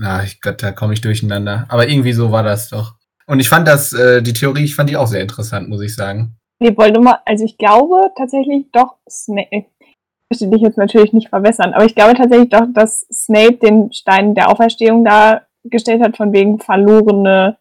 Ja, 0.00 0.22
ich 0.22 0.40
Gott, 0.40 0.62
da 0.62 0.72
komme 0.72 0.94
ich 0.94 1.00
durcheinander. 1.00 1.66
Aber 1.68 1.88
irgendwie 1.88 2.12
so 2.12 2.32
war 2.32 2.42
das 2.42 2.68
doch. 2.68 2.94
Und 3.26 3.40
ich 3.40 3.48
fand 3.48 3.66
das, 3.66 3.92
äh, 3.92 4.22
die 4.22 4.32
Theorie, 4.32 4.64
ich 4.64 4.74
fand 4.74 4.90
die 4.90 4.96
auch 4.96 5.06
sehr 5.06 5.22
interessant, 5.22 5.68
muss 5.68 5.82
ich 5.82 5.94
sagen. 5.94 6.36
Nee, 6.60 6.76
Voldemort, 6.76 7.20
also 7.24 7.44
ich 7.44 7.58
glaube 7.58 8.10
tatsächlich 8.16 8.66
doch 8.72 8.96
Snape. 9.08 9.66
Ich 9.80 10.40
möchte 10.40 10.48
dich 10.48 10.62
jetzt 10.62 10.78
natürlich 10.78 11.12
nicht 11.12 11.28
verwässern, 11.28 11.74
aber 11.74 11.84
ich 11.84 11.94
glaube 11.94 12.14
tatsächlich 12.14 12.50
doch, 12.50 12.66
dass 12.72 13.06
Snape 13.12 13.54
den 13.54 13.92
Stein 13.92 14.34
der 14.34 14.50
Auferstehung 14.50 15.04
dargestellt 15.04 16.02
hat, 16.02 16.16
von 16.16 16.32
wegen 16.32 16.60
verlorene, 16.60 17.56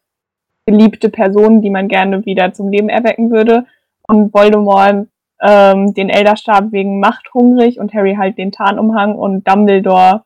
geliebte 0.66 1.10
Personen, 1.10 1.62
die 1.62 1.70
man 1.70 1.88
gerne 1.88 2.26
wieder 2.26 2.54
zum 2.54 2.70
Leben 2.70 2.90
erwecken 2.90 3.32
würde. 3.32 3.66
Und 4.08 4.34
Voldemort 4.34 5.08
ähm, 5.42 5.94
den 5.94 6.10
Elderstab 6.10 6.72
wegen 6.72 7.00
Macht 7.00 7.34
hungrig 7.34 7.80
und 7.80 7.94
Harry 7.94 8.16
halt 8.16 8.38
den 8.38 8.52
Tarnumhang 8.52 9.16
und 9.16 9.48
Dumbledore 9.48 10.24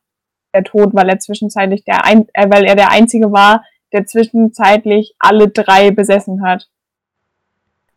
der 0.54 0.64
Tod, 0.64 0.94
weil 0.94 1.10
er 1.10 1.20
zwischenzeitlich 1.20 1.84
der 1.84 2.06
ein 2.06 2.28
äh, 2.34 2.50
weil 2.50 2.66
er 2.66 2.76
der 2.76 2.92
Einzige 2.92 3.32
war, 3.32 3.64
der 3.94 4.06
zwischenzeitlich 4.06 5.16
alle 5.20 5.50
drei 5.50 5.92
besessen 5.92 6.44
hat. 6.44 6.68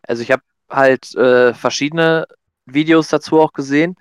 Also 0.03 0.23
ich 0.23 0.31
habe 0.31 0.43
halt 0.69 1.15
äh, 1.17 1.55
verschiedene 1.55 2.27
Videos 2.67 3.09
dazu 3.09 3.41
auch 3.41 3.53
gesehen. 3.53 3.97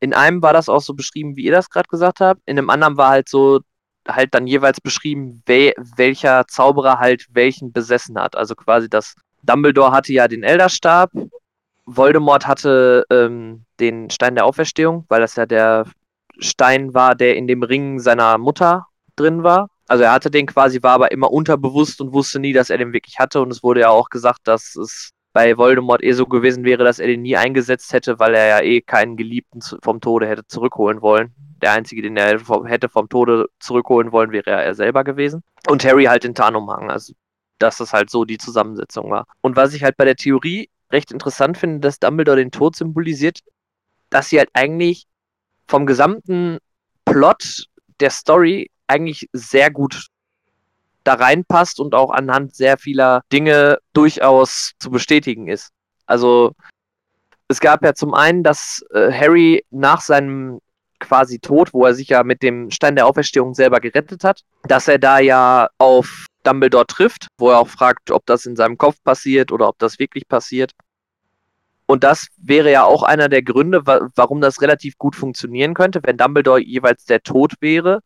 In 0.00 0.14
einem 0.14 0.42
war 0.42 0.52
das 0.52 0.68
auch 0.68 0.80
so 0.80 0.94
beschrieben, 0.94 1.36
wie 1.36 1.44
ihr 1.44 1.52
das 1.52 1.70
gerade 1.70 1.88
gesagt 1.88 2.20
habt. 2.20 2.40
In 2.46 2.56
dem 2.56 2.70
anderen 2.70 2.96
war 2.96 3.10
halt 3.10 3.28
so 3.28 3.60
halt 4.06 4.34
dann 4.34 4.46
jeweils 4.46 4.80
beschrieben, 4.80 5.42
wel 5.46 5.72
welcher 5.96 6.46
Zauberer 6.46 6.98
halt 6.98 7.26
welchen 7.32 7.72
besessen 7.72 8.18
hat. 8.18 8.36
Also 8.36 8.54
quasi 8.54 8.88
das 8.88 9.14
Dumbledore 9.42 9.92
hatte 9.92 10.12
ja 10.12 10.28
den 10.28 10.42
Elderstab, 10.42 11.10
Voldemort 11.86 12.46
hatte 12.46 13.04
ähm, 13.10 13.64
den 13.80 14.10
Stein 14.10 14.34
der 14.34 14.46
Auferstehung, 14.46 15.04
weil 15.08 15.20
das 15.20 15.36
ja 15.36 15.46
der 15.46 15.86
Stein 16.38 16.94
war, 16.94 17.14
der 17.14 17.36
in 17.36 17.46
dem 17.46 17.62
Ring 17.62 17.98
seiner 17.98 18.38
Mutter 18.38 18.86
drin 19.16 19.42
war. 19.42 19.68
Also 19.86 20.04
er 20.04 20.12
hatte 20.12 20.30
den 20.30 20.46
quasi, 20.46 20.82
war 20.82 20.92
aber 20.92 21.12
immer 21.12 21.30
unterbewusst 21.30 22.00
und 22.00 22.12
wusste 22.12 22.40
nie, 22.40 22.52
dass 22.52 22.70
er 22.70 22.78
den 22.78 22.92
wirklich 22.92 23.18
hatte. 23.18 23.40
Und 23.40 23.50
es 23.50 23.62
wurde 23.62 23.80
ja 23.80 23.90
auch 23.90 24.08
gesagt, 24.08 24.40
dass 24.44 24.76
es 24.76 25.10
bei 25.32 25.58
Voldemort 25.58 26.02
eh 26.02 26.12
so 26.12 26.26
gewesen 26.26 26.64
wäre, 26.64 26.84
dass 26.84 27.00
er 27.00 27.08
den 27.08 27.22
nie 27.22 27.36
eingesetzt 27.36 27.92
hätte, 27.92 28.18
weil 28.18 28.34
er 28.34 28.46
ja 28.46 28.60
eh 28.60 28.80
keinen 28.80 29.16
Geliebten 29.16 29.60
vom 29.82 30.00
Tode 30.00 30.28
hätte 30.28 30.46
zurückholen 30.46 31.02
wollen. 31.02 31.34
Der 31.60 31.72
einzige, 31.72 32.02
den 32.02 32.16
er 32.16 32.38
hätte 32.66 32.88
vom 32.88 33.08
Tode 33.08 33.46
zurückholen 33.58 34.12
wollen, 34.12 34.30
wäre 34.30 34.50
ja 34.50 34.58
er 34.58 34.74
selber 34.74 35.02
gewesen. 35.02 35.42
Und 35.68 35.84
Harry 35.84 36.04
halt 36.04 36.24
den 36.24 36.34
Tarnumhang, 36.34 36.90
also 36.90 37.14
dass 37.58 37.78
das 37.78 37.92
halt 37.92 38.10
so 38.10 38.24
die 38.24 38.38
Zusammensetzung 38.38 39.10
war. 39.10 39.26
Und 39.40 39.56
was 39.56 39.74
ich 39.74 39.82
halt 39.82 39.96
bei 39.96 40.04
der 40.04 40.16
Theorie 40.16 40.68
recht 40.92 41.10
interessant 41.12 41.58
finde, 41.58 41.80
dass 41.80 41.98
Dumbledore 41.98 42.36
den 42.36 42.50
Tod 42.50 42.76
symbolisiert, 42.76 43.40
dass 44.10 44.28
sie 44.28 44.38
halt 44.38 44.50
eigentlich 44.52 45.06
vom 45.68 45.86
gesamten 45.86 46.58
Plot 47.04 47.66
der 48.00 48.10
Story 48.10 48.70
eigentlich 48.86 49.28
sehr 49.32 49.70
gut 49.70 50.08
da 51.04 51.14
reinpasst 51.14 51.80
und 51.80 51.94
auch 51.94 52.10
anhand 52.10 52.54
sehr 52.54 52.78
vieler 52.78 53.22
Dinge 53.32 53.78
durchaus 53.92 54.72
zu 54.78 54.90
bestätigen 54.90 55.48
ist. 55.48 55.70
Also 56.06 56.52
es 57.48 57.60
gab 57.60 57.84
ja 57.84 57.94
zum 57.94 58.14
einen, 58.14 58.42
dass 58.42 58.82
äh, 58.92 59.12
Harry 59.12 59.64
nach 59.70 60.00
seinem 60.00 60.60
quasi 60.98 61.38
Tod, 61.38 61.74
wo 61.74 61.84
er 61.84 61.94
sich 61.94 62.08
ja 62.08 62.24
mit 62.24 62.42
dem 62.42 62.70
Stein 62.70 62.96
der 62.96 63.06
Auferstehung 63.06 63.54
selber 63.54 63.80
gerettet 63.80 64.24
hat, 64.24 64.42
dass 64.62 64.88
er 64.88 64.98
da 64.98 65.18
ja 65.18 65.68
auf 65.78 66.26
Dumbledore 66.44 66.86
trifft, 66.86 67.28
wo 67.38 67.50
er 67.50 67.58
auch 67.58 67.68
fragt, 67.68 68.10
ob 68.10 68.24
das 68.26 68.46
in 68.46 68.56
seinem 68.56 68.78
Kopf 68.78 68.96
passiert 69.04 69.52
oder 69.52 69.68
ob 69.68 69.78
das 69.78 69.98
wirklich 69.98 70.26
passiert. 70.28 70.72
Und 71.86 72.02
das 72.02 72.28
wäre 72.38 72.70
ja 72.70 72.84
auch 72.84 73.02
einer 73.02 73.28
der 73.28 73.42
Gründe, 73.42 73.86
wa 73.86 74.08
warum 74.16 74.40
das 74.40 74.62
relativ 74.62 74.96
gut 74.96 75.16
funktionieren 75.16 75.74
könnte, 75.74 76.00
wenn 76.02 76.16
Dumbledore 76.16 76.60
jeweils 76.60 77.04
der 77.04 77.22
Tod 77.22 77.54
wäre, 77.60 78.00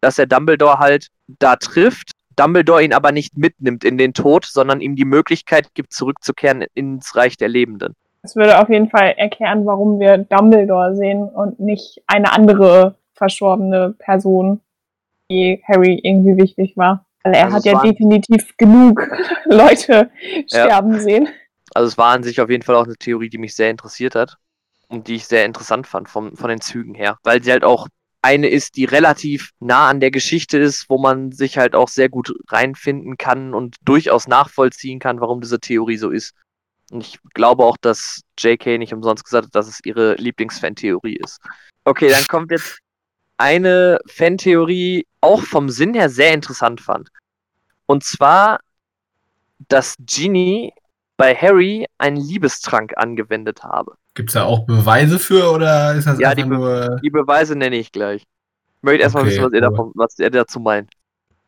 dass 0.00 0.18
er 0.18 0.26
Dumbledore 0.26 0.78
halt 0.78 1.08
da 1.26 1.56
trifft, 1.56 2.12
Dumbledore 2.36 2.84
ihn 2.84 2.94
aber 2.94 3.12
nicht 3.12 3.36
mitnimmt 3.36 3.84
in 3.84 3.98
den 3.98 4.14
Tod, 4.14 4.46
sondern 4.46 4.80
ihm 4.80 4.94
die 4.96 5.04
Möglichkeit 5.04 5.74
gibt, 5.74 5.92
zurückzukehren 5.92 6.64
ins 6.74 7.16
Reich 7.16 7.36
der 7.36 7.48
Lebenden. 7.48 7.94
Das 8.22 8.36
würde 8.36 8.60
auf 8.60 8.68
jeden 8.68 8.88
Fall 8.88 9.14
erklären, 9.16 9.66
warum 9.66 10.00
wir 10.00 10.18
Dumbledore 10.18 10.94
sehen 10.94 11.24
und 11.24 11.60
nicht 11.60 12.02
eine 12.06 12.32
andere 12.32 12.96
verstorbene 13.14 13.94
Person, 13.98 14.60
die 15.30 15.62
Harry 15.66 16.00
irgendwie 16.02 16.36
wichtig 16.36 16.76
war. 16.76 17.04
Weil 17.24 17.34
er 17.34 17.44
Also 17.46 17.56
hat 17.56 17.64
ja 17.64 17.80
definitiv 17.82 18.56
genug 18.56 19.10
Leute 19.44 20.10
sterben 20.46 20.98
sehen. 21.00 21.28
Also 21.78 21.86
es 21.86 21.96
war 21.96 22.12
an 22.12 22.24
sich 22.24 22.40
auf 22.40 22.50
jeden 22.50 22.64
Fall 22.64 22.74
auch 22.74 22.86
eine 22.86 22.96
Theorie, 22.96 23.28
die 23.28 23.38
mich 23.38 23.54
sehr 23.54 23.70
interessiert 23.70 24.16
hat 24.16 24.34
und 24.88 25.06
die 25.06 25.14
ich 25.14 25.28
sehr 25.28 25.44
interessant 25.44 25.86
fand 25.86 26.08
vom, 26.08 26.36
von 26.36 26.50
den 26.50 26.60
Zügen 26.60 26.92
her, 26.96 27.18
weil 27.22 27.40
sie 27.40 27.52
halt 27.52 27.62
auch 27.62 27.86
eine 28.20 28.48
ist, 28.48 28.74
die 28.74 28.84
relativ 28.84 29.52
nah 29.60 29.88
an 29.88 30.00
der 30.00 30.10
Geschichte 30.10 30.58
ist, 30.58 30.86
wo 30.90 30.98
man 30.98 31.30
sich 31.30 31.56
halt 31.56 31.76
auch 31.76 31.86
sehr 31.86 32.08
gut 32.08 32.34
reinfinden 32.48 33.16
kann 33.16 33.54
und 33.54 33.76
durchaus 33.82 34.26
nachvollziehen 34.26 34.98
kann, 34.98 35.20
warum 35.20 35.40
diese 35.40 35.60
Theorie 35.60 35.98
so 35.98 36.10
ist. 36.10 36.34
Und 36.90 37.02
ich 37.02 37.20
glaube 37.32 37.64
auch, 37.64 37.76
dass 37.76 38.22
JK 38.36 38.76
nicht 38.78 38.92
umsonst 38.92 39.22
gesagt 39.22 39.46
hat, 39.46 39.54
dass 39.54 39.68
es 39.68 39.78
ihre 39.84 40.14
Lieblingsfantheorie 40.16 41.18
ist. 41.22 41.38
Okay, 41.84 42.10
dann 42.10 42.26
kommt 42.26 42.50
jetzt 42.50 42.80
eine 43.36 44.00
Fantheorie, 44.08 45.06
auch 45.20 45.42
vom 45.42 45.68
Sinn 45.68 45.94
her 45.94 46.10
sehr 46.10 46.34
interessant 46.34 46.80
fand. 46.80 47.08
Und 47.86 48.02
zwar, 48.02 48.58
dass 49.68 49.94
Ginny 50.00 50.72
bei 51.18 51.34
Harry 51.34 51.84
einen 51.98 52.16
Liebestrank 52.16 52.94
angewendet 52.96 53.62
habe. 53.64 53.96
Gibt 54.14 54.30
es 54.30 54.34
da 54.34 54.44
auch 54.44 54.64
Beweise 54.64 55.18
für 55.18 55.50
oder 55.52 55.94
ist 55.94 56.06
das 56.06 56.18
Ja, 56.18 56.34
die 56.34 56.42
einfach 56.44 56.56
Be- 56.56 56.62
nur. 56.88 57.00
Die 57.02 57.10
Beweise 57.10 57.54
nenne 57.56 57.76
ich 57.76 57.92
gleich. 57.92 58.22
Ich 58.22 58.82
möchte 58.82 59.02
erstmal 59.02 59.24
Okay, 59.24 59.32
wissen, 59.32 59.42
was 59.44 59.52
ihr, 59.52 59.56
cool. 59.56 59.70
davon, 59.70 59.92
was 59.94 60.18
ihr 60.18 60.30
dazu 60.30 60.60
meint. 60.60 60.90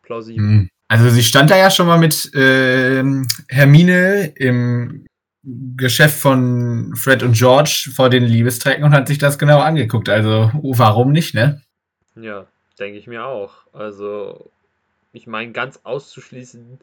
Plausibel. 0.02 0.44
Hm. 0.44 0.68
Also 0.88 1.08
sie 1.08 1.22
stand 1.22 1.50
da 1.50 1.56
ja 1.56 1.70
schon 1.70 1.86
mal 1.86 1.98
mit 1.98 2.30
ähm, 2.34 3.26
Hermine 3.48 4.32
im 4.34 5.06
Geschäft 5.76 6.18
von 6.18 6.94
Fred 6.96 7.22
und 7.22 7.32
George 7.36 7.90
vor 7.94 8.10
den 8.10 8.24
Liebestrecken 8.24 8.84
und 8.84 8.92
hat 8.92 9.06
sich 9.06 9.18
das 9.18 9.38
genau 9.38 9.60
angeguckt. 9.60 10.08
Also 10.08 10.50
oh, 10.62 10.74
warum 10.76 11.12
nicht, 11.12 11.34
ne? 11.34 11.62
Ja, 12.16 12.46
denke 12.78 12.98
ich 12.98 13.06
mir 13.06 13.24
auch. 13.24 13.52
Also, 13.72 14.50
ich 15.12 15.28
meine, 15.28 15.52
ganz 15.52 15.78
auszuschließen 15.84 16.80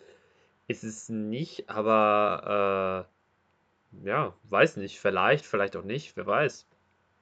ist 0.67 0.83
es 0.83 1.09
nicht, 1.09 1.69
aber 1.69 3.05
äh, 4.03 4.07
ja, 4.07 4.33
weiß 4.49 4.77
nicht. 4.77 4.99
Vielleicht, 4.99 5.45
vielleicht 5.45 5.75
auch 5.75 5.83
nicht, 5.83 6.15
wer 6.15 6.27
weiß. 6.27 6.65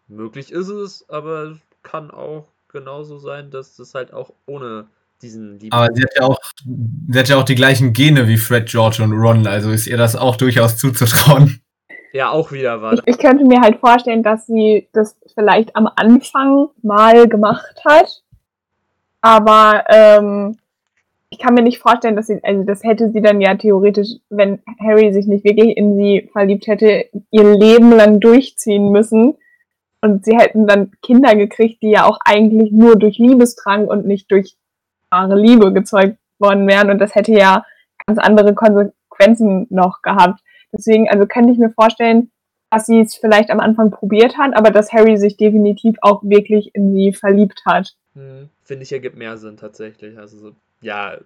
Möglich 0.08 0.52
ist 0.52 0.70
es, 0.70 1.10
aber 1.10 1.52
es 1.52 1.58
kann 1.84 2.12
auch 2.12 2.48
genauso 2.68 3.18
sein, 3.18 3.52
dass 3.52 3.76
das 3.76 3.94
halt 3.94 4.14
auch 4.14 4.34
ohne 4.46 4.88
diesen 5.22 5.60
Lieben. 5.60 5.76
Aber 5.76 5.94
sie 5.94 6.04
hat 6.04 6.16
ja 6.16 6.24
auch, 6.24 6.40
sie 7.10 7.20
hat 7.20 7.30
ja 7.30 7.38
auch 7.38 7.44
die 7.44 7.56
gleichen 7.56 7.94
Gene 7.94 8.28
wie 8.28 8.38
Fred, 8.38 8.68
George 8.68 9.04
und 9.04 9.14
Ron, 9.14 9.48
also 9.48 9.70
ist 9.70 9.88
ihr 9.88 9.98
das 9.98 10.16
auch 10.16 10.36
durchaus 10.36 10.78
zuzutrauen. 10.78 11.62
Ja, 12.14 12.30
auch 12.30 12.52
wieder 12.52 12.82
war 12.82 12.94
Ich, 12.94 13.02
ich 13.06 13.18
könnte 13.18 13.44
mir 13.44 13.60
halt 13.62 13.80
vorstellen, 13.80 14.24
dass 14.24 14.48
sie 14.48 14.88
das 14.94 15.18
vielleicht 15.34 15.76
am 15.76 15.90
Anfang 15.96 16.70
mal 16.82 17.28
gemacht 17.28 17.82
hat. 17.84 18.24
Aber 19.20 19.84
ähm, 19.90 20.58
ich 21.36 21.42
kann 21.42 21.54
mir 21.54 21.64
nicht 21.64 21.80
vorstellen, 21.80 22.16
dass 22.16 22.28
sie, 22.28 22.40
also 22.44 22.64
das 22.64 22.84
hätte 22.84 23.12
sie 23.12 23.22
dann 23.22 23.42
ja 23.42 23.56
theoretisch, 23.56 24.08
wenn 24.30 24.60
Harry 24.80 25.14
sich 25.14 25.28
nicht 25.28 25.44
wirklich 25.44 25.76
in 25.76 25.98
sie 25.98 26.30
verliebt 26.32 26.66
hätte, 26.68 27.08
ihr 27.30 27.44
Leben 27.44 27.92
lang 27.92 28.22
durchziehen 28.22 28.90
müssen. 28.90 29.36
Und 30.02 30.24
sie 30.24 30.38
hätten 30.38 30.66
dann 30.66 30.92
Kinder 31.02 31.36
gekriegt, 31.36 31.82
die 31.82 31.90
ja 31.90 32.06
auch 32.06 32.20
eigentlich 32.24 32.72
nur 32.72 32.96
durch 32.96 33.18
Liebestrank 33.18 33.90
und 33.90 34.06
nicht 34.06 34.32
durch 34.32 34.56
wahre 35.10 35.38
Liebe 35.38 35.74
gezeugt 35.74 36.18
worden 36.40 36.68
wären. 36.68 36.90
Und 36.90 37.00
das 37.00 37.16
hätte 37.16 37.34
ja 37.34 37.66
ganz 38.06 38.18
andere 38.18 38.54
Konsequenzen 38.56 39.68
noch 39.70 40.02
gehabt. 40.02 40.40
Deswegen, 40.72 41.10
also 41.10 41.26
könnte 41.26 41.52
ich 41.52 41.58
mir 41.58 41.72
vorstellen, 41.72 42.32
dass 42.72 42.86
sie 42.86 43.02
es 43.02 43.16
vielleicht 43.16 43.50
am 43.50 43.60
Anfang 43.60 43.92
probiert 43.92 44.38
hat, 44.38 44.56
aber 44.56 44.72
dass 44.72 44.94
Harry 44.94 45.18
sich 45.18 45.36
definitiv 45.36 45.98
auch 46.02 46.24
wirklich 46.24 46.74
in 46.74 46.94
sie 46.94 47.12
verliebt 47.12 47.64
hat. 47.66 47.94
Hm, 48.14 48.50
Finde 48.64 48.84
ich, 48.84 48.94
ergibt 48.94 49.18
mehr 49.18 49.38
Sinn 49.38 49.58
tatsächlich. 49.58 50.18
Also 50.18 50.38
so, 50.38 50.52
ja, 50.86 51.18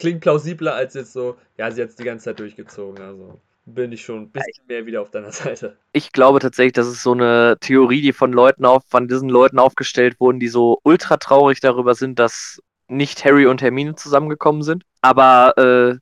klingt 0.00 0.20
plausibler 0.20 0.74
als 0.74 0.94
jetzt 0.94 1.12
so, 1.12 1.36
ja, 1.56 1.70
sie 1.70 1.82
hat 1.82 1.90
es 1.90 1.96
die 1.96 2.04
ganze 2.04 2.24
Zeit 2.26 2.40
durchgezogen. 2.40 3.02
Also 3.02 3.40
bin 3.64 3.92
ich 3.92 4.02
schon 4.02 4.22
ein 4.22 4.30
bisschen 4.30 4.66
mehr 4.66 4.84
wieder 4.86 5.02
auf 5.02 5.10
deiner 5.10 5.30
Seite. 5.32 5.76
Ich 5.92 6.12
glaube 6.12 6.40
tatsächlich, 6.40 6.72
das 6.72 6.88
ist 6.88 7.02
so 7.02 7.12
eine 7.12 7.56
Theorie, 7.60 8.02
die 8.02 8.12
von 8.12 8.32
Leuten 8.32 8.64
auf, 8.64 8.82
von 8.88 9.06
diesen 9.06 9.28
Leuten 9.28 9.60
aufgestellt 9.60 10.18
wurden, 10.18 10.40
die 10.40 10.48
so 10.48 10.80
ultra 10.82 11.16
traurig 11.16 11.60
darüber 11.60 11.94
sind, 11.94 12.18
dass 12.18 12.60
nicht 12.88 13.24
Harry 13.24 13.46
und 13.46 13.62
Hermine 13.62 13.94
zusammengekommen 13.94 14.64
sind. 14.64 14.82
Aber 15.00 15.56
äh, 15.56 15.96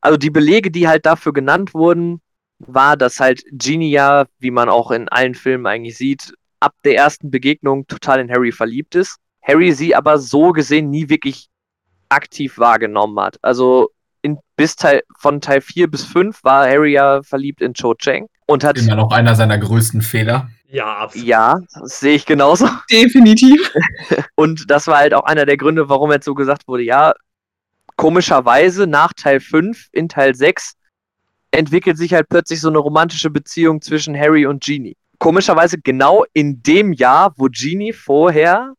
also 0.00 0.16
die 0.16 0.30
Belege, 0.30 0.72
die 0.72 0.88
halt 0.88 1.06
dafür 1.06 1.32
genannt 1.32 1.72
wurden, 1.72 2.20
war, 2.58 2.96
dass 2.96 3.20
halt 3.20 3.44
Genie 3.52 3.90
ja, 3.90 4.26
wie 4.40 4.50
man 4.50 4.68
auch 4.68 4.90
in 4.90 5.08
allen 5.08 5.36
Filmen 5.36 5.66
eigentlich 5.66 5.96
sieht, 5.96 6.34
ab 6.58 6.74
der 6.84 6.96
ersten 6.96 7.30
Begegnung 7.30 7.86
total 7.86 8.20
in 8.20 8.30
Harry 8.30 8.50
verliebt 8.50 8.96
ist. 8.96 9.18
Harry 9.40 9.72
sie 9.72 9.94
aber 9.94 10.18
so 10.18 10.52
gesehen 10.52 10.90
nie 10.90 11.08
wirklich 11.08 11.48
aktiv 12.12 12.58
wahrgenommen 12.58 13.18
hat. 13.20 13.38
Also 13.42 13.90
in, 14.22 14.38
bis 14.56 14.76
Teil, 14.76 15.02
von 15.18 15.40
Teil 15.40 15.60
4 15.60 15.90
bis 15.90 16.04
5 16.04 16.44
war 16.44 16.66
Harry 16.66 16.92
ja 16.92 17.22
verliebt 17.22 17.60
in 17.60 17.74
Cho 17.74 17.94
Chang 17.94 18.28
und 18.46 18.64
hat. 18.64 18.78
Immer 18.78 18.96
noch 18.96 19.12
einer 19.12 19.34
seiner 19.34 19.58
größten 19.58 20.02
Fehler. 20.02 20.48
Ja, 20.68 20.96
absolut. 20.98 21.28
Ja, 21.28 21.60
das 21.74 22.00
sehe 22.00 22.14
ich 22.14 22.24
genauso. 22.24 22.68
Definitiv. 22.90 23.72
und 24.36 24.70
das 24.70 24.86
war 24.86 24.98
halt 24.98 25.12
auch 25.12 25.24
einer 25.24 25.44
der 25.44 25.56
Gründe, 25.56 25.88
warum 25.88 26.10
jetzt 26.12 26.24
so 26.24 26.34
gesagt 26.34 26.66
wurde, 26.66 26.82
ja, 26.82 27.12
komischerweise 27.96 28.86
nach 28.86 29.12
Teil 29.12 29.40
5 29.40 29.88
in 29.92 30.08
Teil 30.08 30.34
6 30.34 30.74
entwickelt 31.50 31.98
sich 31.98 32.14
halt 32.14 32.28
plötzlich 32.28 32.60
so 32.60 32.68
eine 32.68 32.78
romantische 32.78 33.28
Beziehung 33.30 33.82
zwischen 33.82 34.18
Harry 34.18 34.46
und 34.46 34.64
Genie. 34.64 34.96
Komischerweise 35.18 35.78
genau 35.78 36.24
in 36.32 36.62
dem 36.62 36.92
Jahr, 36.92 37.34
wo 37.36 37.48
Genie 37.50 37.92
vorher 37.92 38.72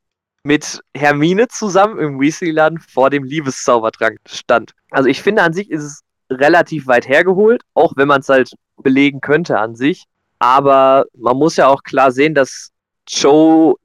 mit 0.44 0.82
Hermine 0.96 1.48
zusammen 1.48 2.00
im 2.00 2.20
Weasley-Laden 2.20 2.80
vor 2.80 3.10
dem 3.10 3.24
Liebeszaubertrank 3.24 4.20
stand. 4.28 4.74
Also 4.92 5.10
ich 5.10 5.22
finde 5.22 5.42
an 5.42 5.54
sich 5.54 5.72
ist 5.72 5.84
es 5.84 6.02
relativ 6.30 6.88
weit 6.88 7.08
hergeholt, 7.08 7.64
auch 7.74 7.94
wenn 7.96 8.08
man 8.08 8.22
es 8.22 8.30
halt 8.30 8.52
belegen 8.78 9.22
könnte 9.22 9.60
an 9.60 9.76
sich. 9.76 10.06
Aber 10.40 11.06
man 11.16 11.38
muss 11.38 11.56
ja 11.56 11.68
auch 11.68 11.84
klar 11.84 12.12
sehen, 12.12 12.36
dass 12.36 12.72
Joe 13.08 13.76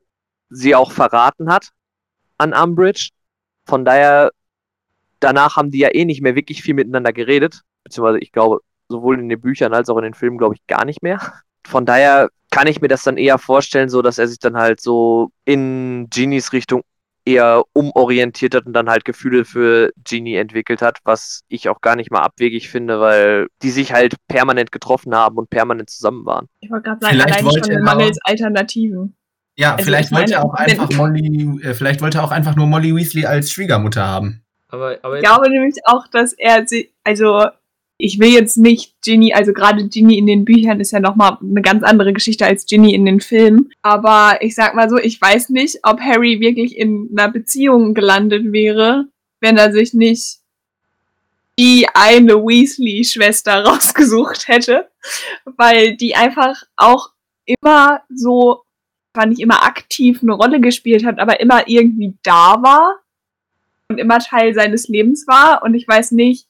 sie 0.50 0.74
auch 0.74 0.90
verraten 0.90 1.52
hat 1.52 1.70
an 2.38 2.52
Umbridge. 2.52 3.10
Von 3.66 3.84
daher, 3.84 4.32
danach 5.20 5.56
haben 5.56 5.70
die 5.70 5.78
ja 5.78 5.94
eh 5.94 6.04
nicht 6.04 6.22
mehr 6.22 6.34
wirklich 6.34 6.62
viel 6.62 6.74
miteinander 6.74 7.12
geredet. 7.12 7.62
Beziehungsweise 7.84 8.18
ich 8.18 8.32
glaube, 8.32 8.60
sowohl 8.88 9.20
in 9.20 9.28
den 9.28 9.40
Büchern 9.40 9.74
als 9.74 9.88
auch 9.88 9.98
in 9.98 10.04
den 10.04 10.14
Filmen, 10.14 10.38
glaube 10.38 10.54
ich, 10.54 10.66
gar 10.66 10.84
nicht 10.84 11.02
mehr. 11.02 11.20
Von 11.68 11.86
daher 11.86 12.30
kann 12.50 12.66
ich 12.66 12.80
mir 12.80 12.88
das 12.88 13.02
dann 13.02 13.16
eher 13.16 13.38
vorstellen, 13.38 13.88
so 13.88 14.02
dass 14.02 14.18
er 14.18 14.26
sich 14.26 14.38
dann 14.38 14.56
halt 14.56 14.80
so 14.80 15.30
in 15.44 16.08
Genies 16.10 16.52
Richtung 16.52 16.82
eher 17.24 17.62
umorientiert 17.74 18.54
hat 18.54 18.64
und 18.64 18.72
dann 18.72 18.88
halt 18.88 19.04
Gefühle 19.04 19.44
für 19.44 19.90
Genie 20.02 20.36
entwickelt 20.36 20.80
hat, 20.80 20.98
was 21.04 21.42
ich 21.48 21.68
auch 21.68 21.82
gar 21.82 21.94
nicht 21.94 22.10
mal 22.10 22.22
abwegig 22.22 22.70
finde, 22.70 23.00
weil 23.00 23.48
die 23.62 23.70
sich 23.70 23.92
halt 23.92 24.14
permanent 24.28 24.72
getroffen 24.72 25.14
haben 25.14 25.36
und 25.36 25.50
permanent 25.50 25.90
zusammen 25.90 26.24
waren. 26.24 26.46
Ich 26.60 26.70
wollte 26.70 26.84
gerade 26.84 27.00
sagen, 27.02 27.14
vielleicht 27.14 27.44
allein 27.44 27.64
schon 27.64 27.82
mangels 27.84 28.18
Alternativen. 28.24 29.14
Ja, 29.56 29.72
also 29.72 29.84
vielleicht 29.84 30.12
wollte 30.12 30.34
er 30.34 30.44
auch 30.44 30.54
einfach 30.54 30.90
Molly, 30.92 31.60
äh, 31.62 31.74
vielleicht 31.74 32.00
wollte 32.00 32.18
er 32.18 32.24
auch 32.24 32.30
einfach 32.30 32.56
nur 32.56 32.66
Molly 32.66 32.94
Weasley 32.94 33.26
als 33.26 33.50
Schwiegermutter 33.50 34.06
haben. 34.06 34.42
Aber, 34.68 34.98
aber 35.02 35.16
ich 35.16 35.24
glaube 35.24 35.50
nämlich 35.50 35.74
auch, 35.84 36.06
dass 36.08 36.32
er 36.32 36.66
sie, 36.66 36.92
also 37.04 37.46
ich 38.00 38.20
will 38.20 38.28
jetzt 38.28 38.56
nicht 38.56 38.94
Ginny, 39.02 39.34
also 39.34 39.52
gerade 39.52 39.88
Ginny 39.88 40.18
in 40.18 40.26
den 40.26 40.44
Büchern 40.44 40.78
ist 40.78 40.92
ja 40.92 41.00
nochmal 41.00 41.36
eine 41.42 41.62
ganz 41.62 41.82
andere 41.82 42.12
Geschichte 42.12 42.46
als 42.46 42.64
Ginny 42.64 42.94
in 42.94 43.04
den 43.04 43.20
Filmen. 43.20 43.72
Aber 43.82 44.38
ich 44.40 44.54
sag 44.54 44.76
mal 44.76 44.88
so, 44.88 44.98
ich 44.98 45.20
weiß 45.20 45.48
nicht, 45.50 45.80
ob 45.82 46.00
Harry 46.00 46.38
wirklich 46.38 46.76
in 46.76 47.08
einer 47.10 47.28
Beziehung 47.28 47.94
gelandet 47.94 48.52
wäre, 48.52 49.08
wenn 49.40 49.56
er 49.56 49.72
sich 49.72 49.94
nicht 49.94 50.38
die 51.58 51.88
eine 51.92 52.34
Weasley-Schwester 52.34 53.64
rausgesucht 53.64 54.46
hätte. 54.46 54.88
Weil 55.44 55.96
die 55.96 56.14
einfach 56.14 56.62
auch 56.76 57.10
immer 57.46 58.02
so, 58.14 58.62
zwar 59.12 59.26
nicht 59.26 59.40
immer 59.40 59.64
aktiv 59.64 60.22
eine 60.22 60.34
Rolle 60.34 60.60
gespielt 60.60 61.04
hat, 61.04 61.18
aber 61.18 61.40
immer 61.40 61.66
irgendwie 61.66 62.14
da 62.22 62.62
war 62.62 63.00
und 63.88 63.98
immer 63.98 64.20
Teil 64.20 64.54
seines 64.54 64.86
Lebens 64.86 65.26
war. 65.26 65.64
Und 65.64 65.74
ich 65.74 65.88
weiß 65.88 66.12
nicht, 66.12 66.47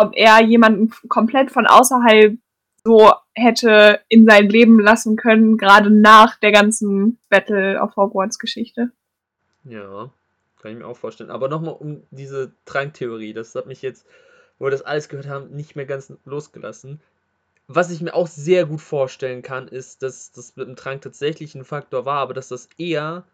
ob 0.00 0.12
er 0.14 0.42
jemanden 0.42 0.90
komplett 1.08 1.50
von 1.50 1.66
außerhalb 1.66 2.38
so 2.84 3.12
hätte 3.34 4.00
in 4.08 4.26
sein 4.26 4.48
Leben 4.48 4.80
lassen 4.80 5.16
können, 5.16 5.58
gerade 5.58 5.90
nach 5.90 6.38
der 6.38 6.52
ganzen 6.52 7.18
Battle 7.28 7.80
of 7.80 7.96
Hogwarts 7.96 8.38
Geschichte. 8.38 8.90
Ja, 9.64 10.10
kann 10.60 10.72
ich 10.72 10.78
mir 10.78 10.86
auch 10.86 10.96
vorstellen. 10.96 11.30
Aber 11.30 11.48
nochmal 11.48 11.76
um 11.78 12.02
diese 12.10 12.52
Tranktheorie, 12.64 13.34
das 13.34 13.54
hat 13.54 13.66
mich 13.66 13.82
jetzt, 13.82 14.06
wo 14.58 14.66
wir 14.66 14.70
das 14.70 14.82
alles 14.82 15.08
gehört 15.08 15.28
haben, 15.28 15.50
nicht 15.50 15.76
mehr 15.76 15.86
ganz 15.86 16.12
losgelassen. 16.24 17.00
Was 17.68 17.90
ich 17.90 18.00
mir 18.00 18.14
auch 18.14 18.26
sehr 18.26 18.66
gut 18.66 18.80
vorstellen 18.80 19.42
kann, 19.42 19.68
ist, 19.68 20.02
dass 20.02 20.32
das 20.32 20.56
mit 20.56 20.66
dem 20.66 20.76
Trank 20.76 21.02
tatsächlich 21.02 21.54
ein 21.54 21.64
Faktor 21.64 22.04
war, 22.04 22.18
aber 22.18 22.34
dass 22.34 22.48
das 22.48 22.68
eher 22.78 23.24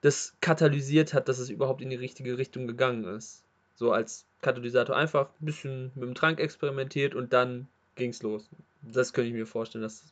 das 0.00 0.34
katalysiert 0.40 1.14
hat, 1.14 1.28
dass 1.28 1.38
es 1.38 1.48
überhaupt 1.48 1.80
in 1.80 1.90
die 1.90 1.96
richtige 1.96 2.38
Richtung 2.38 2.66
gegangen 2.66 3.04
ist. 3.04 3.44
So 3.74 3.92
als 3.92 4.26
Katalysator 4.42 4.96
einfach 4.96 5.28
ein 5.40 5.46
bisschen 5.46 5.92
mit 5.94 6.04
dem 6.04 6.14
Trank 6.14 6.40
experimentiert 6.40 7.14
und 7.14 7.32
dann 7.32 7.68
ging's 7.94 8.22
los. 8.22 8.50
Das 8.82 9.12
könnte 9.12 9.28
ich 9.28 9.34
mir 9.34 9.46
vorstellen, 9.46 9.82
dass 9.82 10.04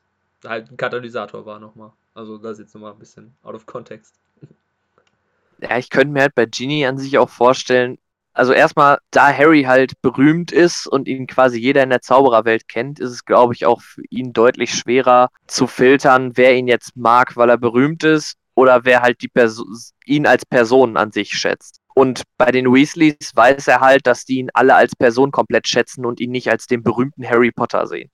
halt 0.44 0.70
ein 0.70 0.76
Katalysator 0.76 1.44
war 1.44 1.58
nochmal. 1.58 1.92
Also 2.14 2.38
das 2.38 2.58
jetzt 2.58 2.74
nochmal 2.74 2.92
ein 2.92 2.98
bisschen 2.98 3.34
out 3.42 3.54
of 3.54 3.66
context. 3.66 4.14
Ja, 5.62 5.76
ich 5.76 5.90
könnte 5.90 6.12
mir 6.14 6.22
halt 6.22 6.34
bei 6.34 6.46
Genie 6.46 6.86
an 6.86 6.96
sich 6.96 7.18
auch 7.18 7.28
vorstellen, 7.28 7.98
also 8.32 8.52
erstmal, 8.52 8.98
da 9.10 9.32
Harry 9.36 9.64
halt 9.64 10.00
berühmt 10.02 10.52
ist 10.52 10.86
und 10.86 11.08
ihn 11.08 11.26
quasi 11.26 11.58
jeder 11.58 11.82
in 11.82 11.90
der 11.90 12.00
Zaubererwelt 12.00 12.68
kennt, 12.68 13.00
ist 13.00 13.10
es, 13.10 13.24
glaube 13.24 13.52
ich, 13.54 13.66
auch 13.66 13.82
für 13.82 14.02
ihn 14.08 14.32
deutlich 14.32 14.72
schwerer 14.74 15.28
zu 15.46 15.66
filtern, 15.66 16.32
wer 16.36 16.56
ihn 16.56 16.68
jetzt 16.68 16.96
mag, 16.96 17.36
weil 17.36 17.50
er 17.50 17.58
berühmt 17.58 18.04
ist 18.04 18.36
oder 18.54 18.84
wer 18.84 19.02
halt 19.02 19.20
die 19.22 19.28
Perso 19.28 19.66
ihn 20.06 20.26
als 20.26 20.46
Person 20.46 20.96
an 20.96 21.12
sich 21.12 21.30
schätzt. 21.32 21.79
Und 21.94 22.22
bei 22.38 22.50
den 22.50 22.72
Weasleys 22.72 23.32
weiß 23.34 23.66
er 23.68 23.80
halt, 23.80 24.06
dass 24.06 24.24
die 24.24 24.36
ihn 24.36 24.50
alle 24.54 24.74
als 24.74 24.94
Person 24.96 25.32
komplett 25.32 25.68
schätzen 25.68 26.06
und 26.06 26.20
ihn 26.20 26.30
nicht 26.30 26.50
als 26.50 26.66
den 26.66 26.82
berühmten 26.82 27.28
Harry 27.28 27.50
Potter 27.50 27.86
sehen. 27.86 28.10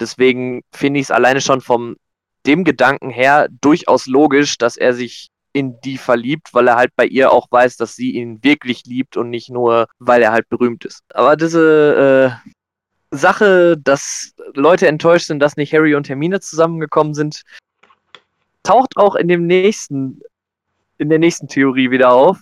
Deswegen 0.00 0.62
finde 0.72 1.00
ich 1.00 1.06
es 1.06 1.10
alleine 1.10 1.40
schon 1.40 1.60
vom 1.60 1.96
dem 2.46 2.64
Gedanken 2.64 3.10
her 3.10 3.48
durchaus 3.60 4.06
logisch, 4.06 4.56
dass 4.58 4.76
er 4.76 4.94
sich 4.94 5.28
in 5.52 5.80
die 5.80 5.98
verliebt, 5.98 6.52
weil 6.52 6.68
er 6.68 6.76
halt 6.76 6.90
bei 6.96 7.06
ihr 7.06 7.32
auch 7.32 7.46
weiß, 7.50 7.76
dass 7.76 7.96
sie 7.96 8.12
ihn 8.12 8.44
wirklich 8.44 8.84
liebt 8.84 9.16
und 9.16 9.30
nicht 9.30 9.50
nur, 9.50 9.86
weil 9.98 10.22
er 10.22 10.32
halt 10.32 10.48
berühmt 10.48 10.84
ist. 10.84 11.02
Aber 11.14 11.34
diese 11.36 12.38
äh, 12.44 12.50
Sache, 13.16 13.76
dass 13.78 14.34
Leute 14.54 14.86
enttäuscht 14.86 15.26
sind, 15.26 15.40
dass 15.40 15.56
nicht 15.56 15.72
Harry 15.72 15.94
und 15.94 16.08
Hermine 16.08 16.40
zusammengekommen 16.40 17.14
sind, 17.14 17.42
taucht 18.62 18.96
auch 18.96 19.14
in 19.14 19.28
dem 19.28 19.46
nächsten, 19.46 20.20
in 20.98 21.08
der 21.08 21.18
nächsten 21.18 21.48
Theorie 21.48 21.90
wieder 21.90 22.12
auf. 22.12 22.38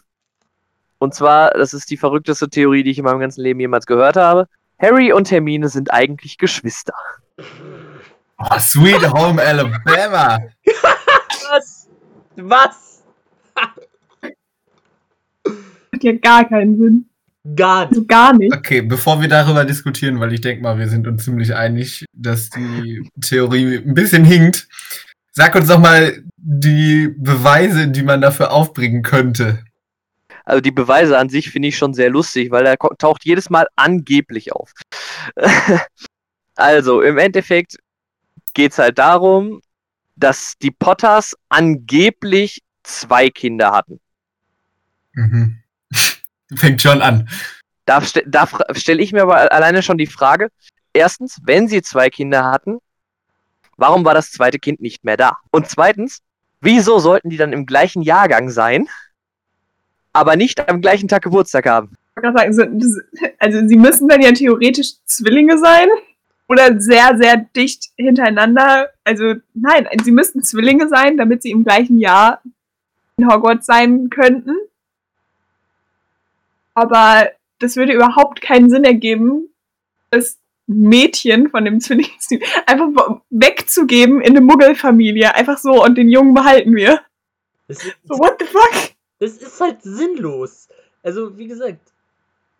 Und 1.04 1.14
zwar, 1.14 1.50
das 1.50 1.74
ist 1.74 1.90
die 1.90 1.98
verrückteste 1.98 2.48
Theorie, 2.48 2.82
die 2.82 2.90
ich 2.90 2.98
in 2.98 3.04
meinem 3.04 3.20
ganzen 3.20 3.42
Leben 3.42 3.60
jemals 3.60 3.84
gehört 3.84 4.16
habe. 4.16 4.48
Harry 4.78 5.12
und 5.12 5.30
Hermine 5.30 5.68
sind 5.68 5.92
eigentlich 5.92 6.38
Geschwister. 6.38 6.94
Oh, 8.38 8.58
Sweet 8.58 9.12
Home 9.12 9.40
Alabama. 9.40 10.38
Was? 11.50 11.88
Was? 12.36 13.02
Hat 13.54 13.74
ja 16.02 16.12
gar 16.12 16.48
keinen 16.48 16.78
Sinn. 16.78 17.06
Gar 17.54 17.82
nicht. 17.82 17.90
Also 17.90 18.06
gar 18.06 18.32
nicht. 18.32 18.56
Okay, 18.56 18.80
bevor 18.80 19.20
wir 19.20 19.28
darüber 19.28 19.66
diskutieren, 19.66 20.18
weil 20.20 20.32
ich 20.32 20.40
denke 20.40 20.62
mal, 20.62 20.78
wir 20.78 20.88
sind 20.88 21.06
uns 21.06 21.24
ziemlich 21.24 21.54
einig, 21.54 22.06
dass 22.14 22.48
die 22.48 23.06
Theorie 23.20 23.76
ein 23.76 23.92
bisschen 23.92 24.24
hinkt. 24.24 24.68
Sag 25.32 25.54
uns 25.54 25.68
doch 25.68 25.78
mal 25.78 26.24
die 26.36 27.14
Beweise, 27.18 27.88
die 27.88 28.02
man 28.02 28.22
dafür 28.22 28.52
aufbringen 28.52 29.02
könnte. 29.02 29.62
Also 30.44 30.60
die 30.60 30.70
Beweise 30.70 31.18
an 31.18 31.28
sich 31.28 31.50
finde 31.50 31.68
ich 31.68 31.76
schon 31.76 31.94
sehr 31.94 32.10
lustig, 32.10 32.50
weil 32.50 32.66
er 32.66 32.76
taucht 32.76 33.24
jedes 33.24 33.50
Mal 33.50 33.66
angeblich 33.76 34.52
auf. 34.52 34.72
also 36.54 37.00
im 37.00 37.18
Endeffekt 37.18 37.76
geht 38.52 38.72
es 38.72 38.78
halt 38.78 38.98
darum, 38.98 39.62
dass 40.16 40.54
die 40.60 40.70
Potters 40.70 41.34
angeblich 41.48 42.62
zwei 42.82 43.30
Kinder 43.30 43.72
hatten. 43.72 44.00
Mhm. 45.14 45.58
Fängt 46.54 46.82
schon 46.82 47.02
an. 47.02 47.28
Da, 47.86 48.02
da 48.26 48.48
stelle 48.72 49.02
ich 49.02 49.12
mir 49.12 49.22
aber 49.22 49.52
alleine 49.52 49.82
schon 49.82 49.98
die 49.98 50.06
Frage, 50.06 50.48
erstens, 50.92 51.38
wenn 51.42 51.68
sie 51.68 51.82
zwei 51.82 52.10
Kinder 52.10 52.44
hatten, 52.44 52.78
warum 53.76 54.04
war 54.04 54.14
das 54.14 54.30
zweite 54.30 54.58
Kind 54.58 54.80
nicht 54.80 55.04
mehr 55.04 55.16
da? 55.16 55.36
Und 55.50 55.68
zweitens, 55.68 56.20
wieso 56.60 56.98
sollten 56.98 57.30
die 57.30 57.36
dann 57.36 57.52
im 57.52 57.66
gleichen 57.66 58.02
Jahrgang 58.02 58.50
sein? 58.50 58.88
Aber 60.14 60.36
nicht 60.36 60.66
am 60.68 60.80
gleichen 60.80 61.08
Tag 61.08 61.22
Geburtstag 61.22 61.66
haben. 61.66 61.90
Also 63.38 63.66
sie 63.66 63.76
müssen 63.76 64.08
dann 64.08 64.22
ja 64.22 64.32
theoretisch 64.32 64.92
Zwillinge 65.04 65.58
sein 65.58 65.88
oder 66.48 66.80
sehr, 66.80 67.16
sehr 67.18 67.36
dicht 67.36 67.90
hintereinander. 67.96 68.90
Also 69.02 69.34
nein, 69.52 69.86
sie 70.02 70.12
müssten 70.12 70.42
Zwillinge 70.42 70.88
sein, 70.88 71.16
damit 71.16 71.42
sie 71.42 71.50
im 71.50 71.64
gleichen 71.64 71.98
Jahr 71.98 72.40
in 73.16 73.28
Hogwarts 73.28 73.66
sein 73.66 74.08
könnten. 74.10 74.54
Aber 76.74 77.28
das 77.58 77.76
würde 77.76 77.92
überhaupt 77.92 78.40
keinen 78.40 78.70
Sinn 78.70 78.84
ergeben, 78.84 79.48
das 80.10 80.38
Mädchen 80.66 81.50
von 81.50 81.64
dem 81.64 81.80
Zwillingsteam 81.80 82.40
einfach 82.66 83.20
wegzugeben 83.30 84.20
in 84.20 84.36
eine 84.36 84.40
Muggelfamilie. 84.40 85.34
Einfach 85.34 85.58
so 85.58 85.84
und 85.84 85.96
den 85.98 86.08
Jungen 86.08 86.34
behalten 86.34 86.74
wir. 86.74 87.00
So, 87.68 88.18
what 88.18 88.36
the 88.38 88.46
fuck? 88.46 88.94
Das 89.20 89.36
ist 89.38 89.60
halt 89.60 89.82
sinnlos. 89.82 90.68
Also, 91.02 91.36
wie 91.38 91.48
gesagt, 91.48 91.92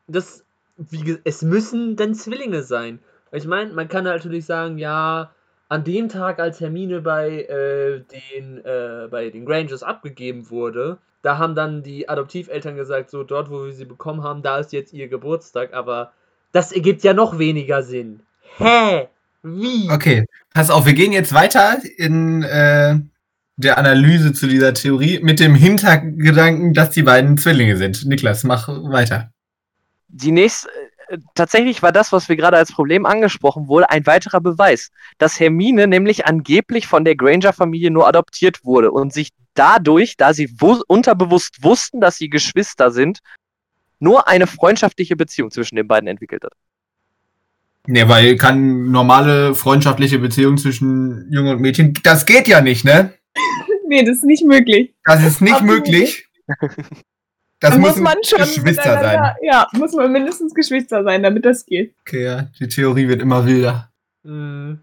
das, 0.06 0.44
wie, 0.76 1.18
es 1.24 1.42
müssen 1.42 1.96
dann 1.96 2.14
Zwillinge 2.14 2.62
sein. 2.62 2.98
Ich 3.32 3.46
meine, 3.46 3.72
man 3.72 3.88
kann 3.88 4.04
natürlich 4.04 4.46
sagen, 4.46 4.78
ja, 4.78 5.32
an 5.68 5.84
dem 5.84 6.08
Tag, 6.08 6.38
als 6.38 6.60
Hermine 6.60 7.00
bei, 7.00 7.42
äh, 7.42 8.02
den, 8.34 8.64
äh, 8.64 9.08
bei 9.10 9.30
den 9.30 9.44
Grangers 9.44 9.82
abgegeben 9.82 10.50
wurde, 10.50 10.98
da 11.22 11.38
haben 11.38 11.54
dann 11.54 11.82
die 11.82 12.08
Adoptiveltern 12.08 12.76
gesagt, 12.76 13.10
so 13.10 13.24
dort, 13.24 13.50
wo 13.50 13.64
wir 13.64 13.72
sie 13.72 13.86
bekommen 13.86 14.22
haben, 14.22 14.42
da 14.42 14.58
ist 14.58 14.72
jetzt 14.72 14.92
ihr 14.92 15.08
Geburtstag, 15.08 15.72
aber 15.72 16.12
das 16.52 16.70
ergibt 16.70 17.02
ja 17.02 17.14
noch 17.14 17.38
weniger 17.38 17.82
Sinn. 17.82 18.20
Hä? 18.58 19.08
Wie? 19.42 19.90
Okay, 19.90 20.26
pass 20.52 20.70
auf, 20.70 20.86
wir 20.86 20.92
gehen 20.92 21.12
jetzt 21.12 21.34
weiter 21.34 21.78
in 21.96 22.42
äh, 22.42 22.96
der 23.56 23.78
Analyse 23.78 24.32
zu 24.32 24.46
dieser 24.46 24.74
Theorie 24.74 25.20
mit 25.22 25.40
dem 25.40 25.54
Hintergedanken, 25.54 26.74
dass 26.74 26.90
die 26.90 27.02
beiden 27.02 27.38
Zwillinge 27.38 27.76
sind. 27.76 28.04
Niklas, 28.04 28.44
mach 28.44 28.68
weiter. 28.68 29.30
Die 30.08 30.32
nächste, 30.32 30.68
äh, 31.08 31.18
tatsächlich 31.34 31.82
war 31.82 31.92
das, 31.92 32.12
was 32.12 32.28
wir 32.28 32.36
gerade 32.36 32.56
als 32.56 32.72
Problem 32.72 33.06
angesprochen 33.06 33.68
wurde, 33.68 33.90
ein 33.90 34.06
weiterer 34.06 34.40
Beweis, 34.40 34.90
dass 35.18 35.38
Hermine 35.38 35.86
nämlich 35.86 36.26
angeblich 36.26 36.86
von 36.86 37.04
der 37.04 37.16
Granger-Familie 37.16 37.90
nur 37.90 38.08
adoptiert 38.08 38.64
wurde 38.64 38.90
und 38.90 39.12
sich 39.12 39.30
dadurch, 39.54 40.16
da 40.16 40.34
sie 40.34 40.50
wu 40.58 40.82
unterbewusst 40.88 41.62
wussten, 41.62 42.00
dass 42.00 42.16
sie 42.16 42.28
Geschwister 42.28 42.90
sind, 42.90 43.20
nur 44.00 44.26
eine 44.28 44.46
freundschaftliche 44.46 45.16
Beziehung 45.16 45.50
zwischen 45.50 45.76
den 45.76 45.86
beiden 45.86 46.08
entwickelt 46.08 46.44
hat. 46.44 46.52
Ne, 47.86 48.08
weil 48.08 48.36
kann 48.36 48.90
normale 48.90 49.54
freundschaftliche 49.54 50.18
Beziehung 50.18 50.56
zwischen 50.56 51.30
Junge 51.30 51.52
und 51.52 51.60
Mädchen, 51.60 51.92
das 52.02 52.24
geht 52.24 52.48
ja 52.48 52.60
nicht, 52.60 52.84
ne? 52.84 53.12
Nee, 53.86 54.02
das 54.04 54.18
ist 54.18 54.24
nicht 54.24 54.44
möglich. 54.44 54.92
Das 55.04 55.24
ist 55.24 55.40
nicht 55.40 55.54
Absolut. 55.54 55.74
möglich. 55.76 56.28
Das 57.60 57.70
Dann 57.72 57.80
muss 57.80 57.96
man 57.96 58.16
schon 58.24 58.38
Geschwister 58.40 59.00
sein. 59.00 59.34
Ja, 59.42 59.66
muss 59.72 59.92
man 59.94 60.12
mindestens 60.12 60.54
Geschwister 60.54 61.02
sein, 61.02 61.22
damit 61.22 61.44
das 61.44 61.64
geht. 61.64 61.94
Okay, 62.00 62.24
ja, 62.24 62.42
die 62.60 62.68
Theorie 62.68 63.08
wird 63.08 63.22
immer 63.22 63.46
wilder. 63.46 63.90
Hm, 64.24 64.80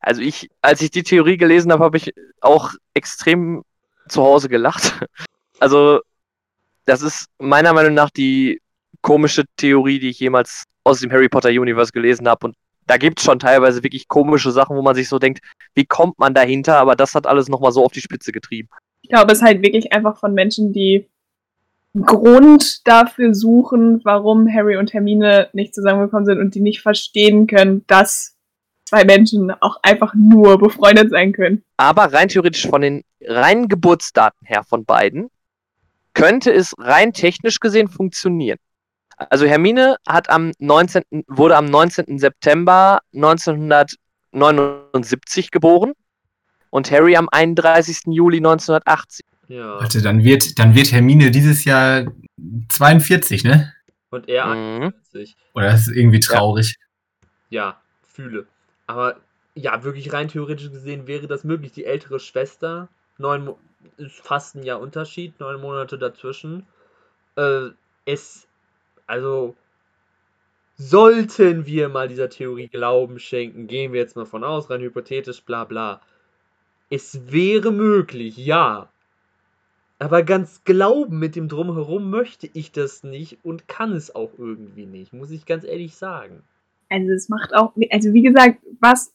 Also 0.00 0.22
ich, 0.22 0.48
als 0.62 0.80
ich 0.80 0.90
die 0.90 1.02
Theorie 1.02 1.36
gelesen 1.36 1.70
habe, 1.72 1.84
habe 1.84 1.96
ich 1.96 2.12
auch 2.40 2.72
extrem 2.94 3.64
zu 4.08 4.22
Hause 4.22 4.48
gelacht. 4.48 4.98
Also 5.60 6.00
das 6.86 7.02
ist 7.02 7.26
meiner 7.38 7.72
Meinung 7.72 7.94
nach 7.94 8.10
die 8.10 8.60
komische 9.00 9.44
Theorie, 9.56 10.00
die 10.00 10.08
ich 10.08 10.18
jemals 10.18 10.64
aus 10.82 10.98
dem 10.98 11.12
Harry 11.12 11.28
Potter 11.28 11.50
Universe 11.50 11.92
gelesen 11.92 12.26
habe. 12.28 12.48
Und 12.48 12.56
da 12.86 12.96
gibt 12.96 13.18
es 13.18 13.24
schon 13.24 13.38
teilweise 13.38 13.82
wirklich 13.82 14.08
komische 14.08 14.50
Sachen, 14.50 14.76
wo 14.76 14.82
man 14.82 14.94
sich 14.94 15.08
so 15.08 15.18
denkt, 15.18 15.40
wie 15.74 15.84
kommt 15.84 16.18
man 16.18 16.34
dahinter? 16.34 16.78
Aber 16.78 16.96
das 16.96 17.14
hat 17.14 17.26
alles 17.26 17.48
nochmal 17.48 17.72
so 17.72 17.84
auf 17.84 17.92
die 17.92 18.00
Spitze 18.00 18.32
getrieben. 18.32 18.68
Ich 19.02 19.10
glaube, 19.10 19.32
es 19.32 19.38
ist 19.38 19.44
halt 19.44 19.62
wirklich 19.62 19.92
einfach 19.92 20.18
von 20.18 20.34
Menschen, 20.34 20.72
die 20.72 21.08
einen 21.94 22.04
Grund 22.04 22.86
dafür 22.86 23.34
suchen, 23.34 24.00
warum 24.04 24.48
Harry 24.52 24.76
und 24.76 24.92
Hermine 24.92 25.48
nicht 25.52 25.74
zusammengekommen 25.74 26.24
sind 26.24 26.38
und 26.38 26.54
die 26.54 26.60
nicht 26.60 26.80
verstehen 26.80 27.46
können, 27.46 27.84
dass 27.86 28.36
zwei 28.84 29.04
Menschen 29.04 29.50
auch 29.60 29.76
einfach 29.82 30.14
nur 30.14 30.58
befreundet 30.58 31.10
sein 31.10 31.32
können. 31.32 31.62
Aber 31.76 32.12
rein 32.12 32.28
theoretisch 32.28 32.66
von 32.66 32.82
den 32.82 33.02
reinen 33.22 33.68
Geburtsdaten 33.68 34.46
her 34.46 34.64
von 34.64 34.84
beiden 34.84 35.28
könnte 36.14 36.52
es 36.52 36.74
rein 36.78 37.12
technisch 37.12 37.60
gesehen 37.60 37.88
funktionieren. 37.88 38.58
Also 39.16 39.46
Hermine 39.46 39.96
hat 40.08 40.28
am 40.30 40.52
19., 40.58 41.02
wurde 41.28 41.56
am 41.56 41.66
19. 41.66 42.18
September 42.18 43.00
1979 43.14 45.50
geboren 45.50 45.92
und 46.70 46.90
Harry 46.90 47.16
am 47.16 47.28
31. 47.30 48.00
Juli 48.06 48.38
1980. 48.38 49.24
ja. 49.48 49.78
Warte, 49.80 50.02
dann 50.02 50.24
wird, 50.24 50.58
dann 50.58 50.74
wird 50.74 50.92
Hermine 50.92 51.30
dieses 51.30 51.64
Jahr 51.64 52.06
42, 52.68 53.44
ne? 53.44 53.72
Und 54.10 54.28
er 54.28 54.46
Mhm. 54.46 54.92
41. 55.12 55.36
Oder 55.54 55.66
das 55.66 55.88
ist 55.88 55.96
irgendwie 55.96 56.20
traurig. 56.20 56.76
Ja, 57.50 57.80
fühle. 58.02 58.46
Aber 58.86 59.16
ja, 59.54 59.84
wirklich 59.84 60.12
rein 60.12 60.28
theoretisch 60.28 60.70
gesehen 60.70 61.06
wäre 61.06 61.26
das 61.26 61.44
möglich. 61.44 61.72
Die 61.72 61.84
ältere 61.84 62.18
Schwester, 62.20 62.88
neun 63.18 63.44
Mo 63.44 63.58
ist 63.96 64.20
fast 64.20 64.54
ein 64.54 64.62
Jahr 64.62 64.80
Unterschied, 64.80 65.38
neun 65.40 65.60
Monate 65.60 65.98
dazwischen. 65.98 66.66
Äh, 67.36 67.68
es, 68.06 68.46
also, 69.06 69.54
sollten 70.76 71.66
wir 71.66 71.88
mal 71.88 72.08
dieser 72.08 72.28
Theorie 72.28 72.68
Glauben 72.68 73.18
schenken, 73.18 73.66
gehen 73.66 73.92
wir 73.92 74.00
jetzt 74.00 74.16
mal 74.16 74.26
von 74.26 74.44
aus, 74.44 74.70
rein 74.70 74.80
hypothetisch, 74.80 75.42
bla 75.42 75.64
bla. 75.64 76.00
Es 76.90 77.32
wäre 77.32 77.72
möglich, 77.72 78.36
ja. 78.36 78.88
Aber 79.98 80.24
ganz 80.24 80.64
glauben 80.64 81.18
mit 81.18 81.36
dem 81.36 81.48
Drumherum 81.48 82.10
möchte 82.10 82.50
ich 82.52 82.72
das 82.72 83.04
nicht 83.04 83.38
und 83.44 83.68
kann 83.68 83.92
es 83.92 84.14
auch 84.14 84.30
irgendwie 84.36 84.86
nicht, 84.86 85.12
muss 85.12 85.30
ich 85.30 85.46
ganz 85.46 85.64
ehrlich 85.64 85.94
sagen. 85.94 86.42
Also 86.90 87.12
es 87.12 87.28
macht 87.28 87.54
auch, 87.54 87.72
also 87.90 88.12
wie 88.12 88.22
gesagt, 88.22 88.58
was 88.80 89.14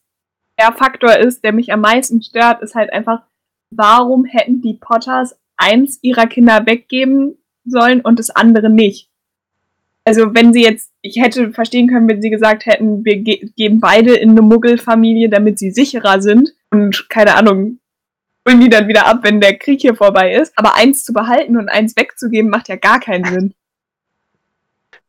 der 0.58 0.72
Faktor 0.72 1.18
ist, 1.18 1.44
der 1.44 1.54
mich 1.54 1.72
am 1.72 1.82
meisten 1.82 2.22
stört, 2.22 2.62
ist 2.62 2.74
halt 2.74 2.92
einfach, 2.92 3.22
warum 3.70 4.26
hätten 4.26 4.62
die 4.62 4.76
Potters 4.76 5.38
eins 5.58 6.00
ihrer 6.02 6.26
Kinder 6.26 6.66
weggeben 6.66 7.38
sollen 7.66 8.02
und 8.02 8.18
das 8.18 8.30
andere 8.30 8.70
nicht? 8.70 9.10
Also 10.08 10.34
wenn 10.34 10.54
sie 10.54 10.64
jetzt, 10.64 10.94
ich 11.02 11.18
hätte 11.18 11.52
verstehen 11.52 11.90
können, 11.90 12.08
wenn 12.08 12.22
sie 12.22 12.30
gesagt 12.30 12.66
hätten, 12.66 13.04
wir 13.04 13.18
ge 13.18 13.50
geben 13.58 13.82
beide 13.82 14.16
in 14.16 14.30
eine 14.30 14.42
Muggelfamilie, 14.42 15.28
damit 15.28 15.60
sie 15.60 15.70
sicherer 15.70 16.22
sind 16.22 16.54
und 16.70 17.10
keine 17.10 17.36
Ahnung, 17.36 17.82
holen 18.48 18.62
die 18.62 18.70
dann 18.70 18.88
wieder 18.88 19.06
ab, 19.06 19.20
wenn 19.24 19.42
der 19.42 19.58
Krieg 19.58 19.82
hier 19.82 19.96
vorbei 19.96 20.34
ist. 20.34 20.58
Aber 20.58 20.76
eins 20.76 21.04
zu 21.04 21.12
behalten 21.12 21.58
und 21.58 21.68
eins 21.68 21.98
wegzugeben, 21.98 22.50
macht 22.50 22.70
ja 22.70 22.78
gar 22.78 23.02
keinen 23.02 23.26
Sinn. 23.26 23.54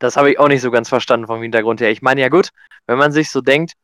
Das 0.00 0.16
habe 0.16 0.32
ich 0.32 0.40
auch 0.40 0.48
nicht 0.48 0.62
so 0.62 0.72
ganz 0.72 0.88
verstanden 0.88 1.28
vom 1.28 1.42
Hintergrund 1.42 1.80
her. 1.80 1.92
Ich 1.92 2.02
meine, 2.02 2.20
ja 2.20 2.28
gut, 2.28 2.48
wenn 2.88 2.98
man 2.98 3.12
sich 3.12 3.30
so 3.30 3.40
denkt, 3.40 3.74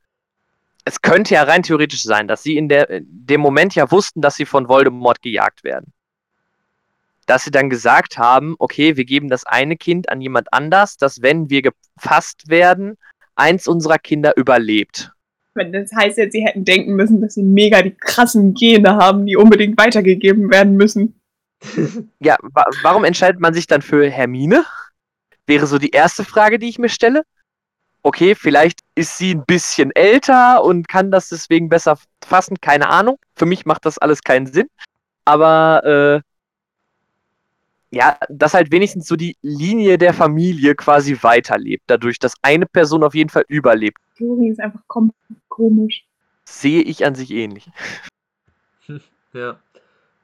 es 0.84 1.00
könnte 1.00 1.34
ja 1.34 1.44
rein 1.44 1.62
theoretisch 1.62 2.02
sein, 2.02 2.26
dass 2.26 2.42
sie 2.42 2.56
in 2.56 2.68
der, 2.68 2.90
in 2.90 3.06
dem 3.08 3.40
Moment 3.40 3.76
ja 3.76 3.88
wussten, 3.92 4.20
dass 4.20 4.34
sie 4.34 4.46
von 4.46 4.66
Voldemort 4.66 5.22
gejagt 5.22 5.62
werden. 5.62 5.92
Dass 7.26 7.44
sie 7.44 7.50
dann 7.50 7.70
gesagt 7.70 8.18
haben, 8.18 8.54
okay, 8.58 8.96
wir 8.96 9.04
geben 9.04 9.28
das 9.28 9.44
eine 9.46 9.76
Kind 9.76 10.10
an 10.10 10.20
jemand 10.20 10.52
anders, 10.52 10.96
dass 10.96 11.22
wenn 11.22 11.50
wir 11.50 11.62
gefasst 11.62 12.48
werden, 12.48 12.96
eins 13.36 13.66
unserer 13.66 13.98
Kinder 13.98 14.36
überlebt. 14.36 15.12
Wenn 15.54 15.72
Das 15.72 15.90
heißt 15.94 16.18
jetzt, 16.18 16.32
sie 16.32 16.44
hätten 16.44 16.64
denken 16.64 16.94
müssen, 16.94 17.20
dass 17.20 17.34
sie 17.34 17.42
mega 17.42 17.80
die 17.82 17.94
krassen 17.94 18.54
Gene 18.54 18.96
haben, 18.96 19.26
die 19.26 19.36
unbedingt 19.36 19.78
weitergegeben 19.78 20.50
werden 20.50 20.76
müssen. 20.76 21.20
Ja, 22.20 22.36
wa 22.42 22.64
warum 22.82 23.04
entscheidet 23.04 23.40
man 23.40 23.54
sich 23.54 23.66
dann 23.66 23.80
für 23.80 24.10
Hermine? 24.10 24.64
Wäre 25.46 25.66
so 25.66 25.78
die 25.78 25.90
erste 25.90 26.24
Frage, 26.24 26.58
die 26.58 26.68
ich 26.68 26.78
mir 26.78 26.88
stelle. 26.88 27.22
Okay, 28.02 28.34
vielleicht 28.34 28.80
ist 28.94 29.16
sie 29.16 29.34
ein 29.34 29.44
bisschen 29.46 29.90
älter 29.94 30.62
und 30.62 30.88
kann 30.88 31.10
das 31.10 31.30
deswegen 31.30 31.70
besser 31.70 31.98
fassen, 32.22 32.58
keine 32.60 32.90
Ahnung. 32.90 33.16
Für 33.34 33.46
mich 33.46 33.64
macht 33.64 33.86
das 33.86 33.96
alles 33.98 34.22
keinen 34.22 34.46
Sinn. 34.46 34.68
Aber 35.24 35.84
äh, 35.84 36.20
ja, 37.94 38.18
dass 38.28 38.54
halt 38.54 38.72
wenigstens 38.72 39.06
so 39.06 39.16
die 39.16 39.36
Linie 39.42 39.98
der 39.98 40.12
Familie 40.12 40.74
quasi 40.74 41.16
weiterlebt, 41.22 41.84
dadurch, 41.86 42.18
dass 42.18 42.34
eine 42.42 42.66
Person 42.66 43.04
auf 43.04 43.14
jeden 43.14 43.30
Fall 43.30 43.44
überlebt, 43.48 43.98
Theorie 44.16 44.48
ist 44.48 44.60
einfach 44.60 44.82
komisch. 45.48 46.04
sehe 46.44 46.82
ich 46.82 47.04
an 47.04 47.14
sich 47.14 47.30
ähnlich. 47.30 47.68
Ja. 49.32 49.58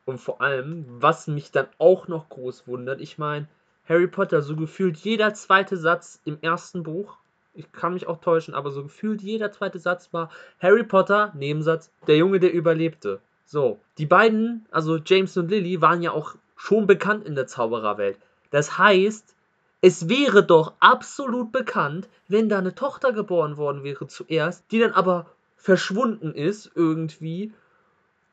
Und 0.05 0.19
vor 0.19 0.41
allem, 0.41 0.85
was 0.87 1.27
mich 1.27 1.51
dann 1.51 1.67
auch 1.79 2.07
noch 2.07 2.29
groß 2.29 2.69
wundert, 2.69 3.01
ich 3.01 3.19
meine, 3.19 3.49
Harry 3.89 4.07
Potter, 4.07 4.41
so 4.41 4.55
gefühlt 4.55 4.97
jeder 4.99 5.35
zweite 5.35 5.77
Satz 5.77 6.21
im 6.25 6.39
ersten 6.43 6.85
Buch, 6.85 7.17
ich 7.55 7.73
kann 7.73 7.95
mich 7.95 8.07
auch 8.07 8.21
täuschen, 8.21 8.55
aber 8.55 8.71
so 8.71 8.85
gefühlt 8.85 9.21
jeder 9.21 9.51
zweite 9.51 9.81
Satz 9.81 10.13
war 10.13 10.31
Harry 10.61 10.85
Potter, 10.85 11.33
Nebensatz, 11.35 11.91
der 12.07 12.17
Junge, 12.17 12.39
der 12.39 12.53
überlebte. 12.53 13.21
So, 13.45 13.81
die 13.99 14.07
beiden, 14.07 14.65
also 14.71 14.99
James 15.05 15.37
und 15.37 15.51
Lily, 15.51 15.81
waren 15.81 16.03
ja 16.03 16.13
auch 16.13 16.37
schon 16.61 16.87
bekannt 16.87 17.27
in 17.27 17.35
der 17.35 17.47
Zaubererwelt. 17.47 18.19
Das 18.51 18.77
heißt, 18.77 19.35
es 19.81 20.11
wäre 20.11 20.45
doch 20.45 20.75
absolut 20.79 21.53
bekannt, 21.53 22.07
wenn 22.29 22.51
da 22.51 22.59
eine 22.59 22.75
Tochter 22.75 23.13
geboren 23.13 23.57
worden 23.57 23.83
wäre 23.83 24.07
zuerst, 24.07 24.65
die 24.71 24.79
dann 24.79 24.93
aber 24.93 25.27
verschwunden 25.57 26.35
ist 26.35 26.71
irgendwie. 26.75 27.53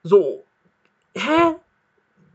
So, 0.04 0.44
hä? 1.16 1.56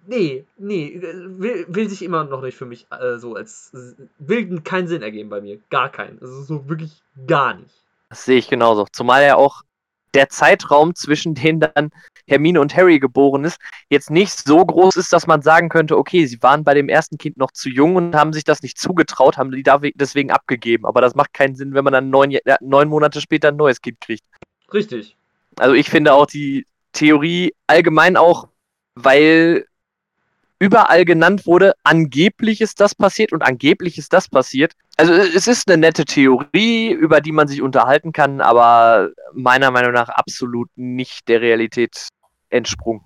Nee, 0.06 0.46
nee, 0.56 0.98
will, 1.00 1.66
will 1.68 1.88
sich 1.88 2.02
immer 2.02 2.24
noch 2.24 2.40
nicht 2.40 2.56
für 2.56 2.66
mich 2.66 2.86
äh, 2.90 3.18
so 3.18 3.36
als 3.36 3.70
will 4.18 4.60
keinen 4.62 4.88
Sinn 4.88 5.02
ergeben 5.02 5.28
bei 5.28 5.42
mir. 5.42 5.60
Gar 5.68 5.90
keinen. 5.90 6.18
Also 6.20 6.42
so 6.42 6.68
wirklich 6.68 7.02
gar 7.26 7.54
nicht. 7.54 7.74
Das 8.08 8.24
sehe 8.24 8.38
ich 8.38 8.48
genauso. 8.48 8.86
Zumal 8.90 9.22
ja 9.22 9.36
auch 9.36 9.62
der 10.14 10.28
Zeitraum, 10.28 10.94
zwischen 10.94 11.34
denen 11.34 11.60
dann 11.60 11.90
Hermine 12.26 12.60
und 12.60 12.76
Harry 12.76 12.98
geboren 12.98 13.44
ist, 13.44 13.58
jetzt 13.88 14.10
nicht 14.10 14.32
so 14.32 14.64
groß 14.64 14.96
ist, 14.96 15.12
dass 15.12 15.26
man 15.26 15.42
sagen 15.42 15.68
könnte, 15.68 15.96
okay, 15.96 16.26
sie 16.26 16.42
waren 16.42 16.64
bei 16.64 16.74
dem 16.74 16.88
ersten 16.88 17.18
Kind 17.18 17.36
noch 17.36 17.50
zu 17.50 17.68
jung 17.68 17.96
und 17.96 18.14
haben 18.14 18.32
sich 18.32 18.44
das 18.44 18.62
nicht 18.62 18.78
zugetraut, 18.78 19.36
haben 19.36 19.50
die 19.50 19.64
deswegen 19.94 20.30
abgegeben. 20.30 20.86
Aber 20.86 21.00
das 21.00 21.14
macht 21.14 21.32
keinen 21.32 21.56
Sinn, 21.56 21.74
wenn 21.74 21.84
man 21.84 21.92
dann 21.92 22.10
neun, 22.10 22.30
ja, 22.30 22.40
neun 22.60 22.88
Monate 22.88 23.20
später 23.20 23.48
ein 23.48 23.56
neues 23.56 23.80
Kind 23.80 24.00
kriegt. 24.00 24.24
Richtig. 24.72 25.16
Also 25.56 25.74
ich 25.74 25.90
finde 25.90 26.14
auch 26.14 26.26
die 26.26 26.66
Theorie 26.92 27.54
allgemein 27.66 28.16
auch, 28.16 28.48
weil 28.94 29.66
überall 30.62 31.04
genannt 31.04 31.44
wurde, 31.44 31.74
angeblich 31.82 32.60
ist 32.60 32.78
das 32.78 32.94
passiert 32.94 33.32
und 33.32 33.42
angeblich 33.42 33.98
ist 33.98 34.12
das 34.12 34.28
passiert. 34.28 34.74
Also 34.96 35.12
es 35.12 35.48
ist 35.48 35.68
eine 35.68 35.76
nette 35.76 36.04
Theorie, 36.04 36.92
über 36.92 37.20
die 37.20 37.32
man 37.32 37.48
sich 37.48 37.62
unterhalten 37.62 38.12
kann, 38.12 38.40
aber 38.40 39.10
meiner 39.32 39.72
Meinung 39.72 39.90
nach 39.90 40.08
absolut 40.08 40.68
nicht 40.76 41.26
der 41.26 41.40
Realität 41.40 42.06
entsprungen. 42.48 43.02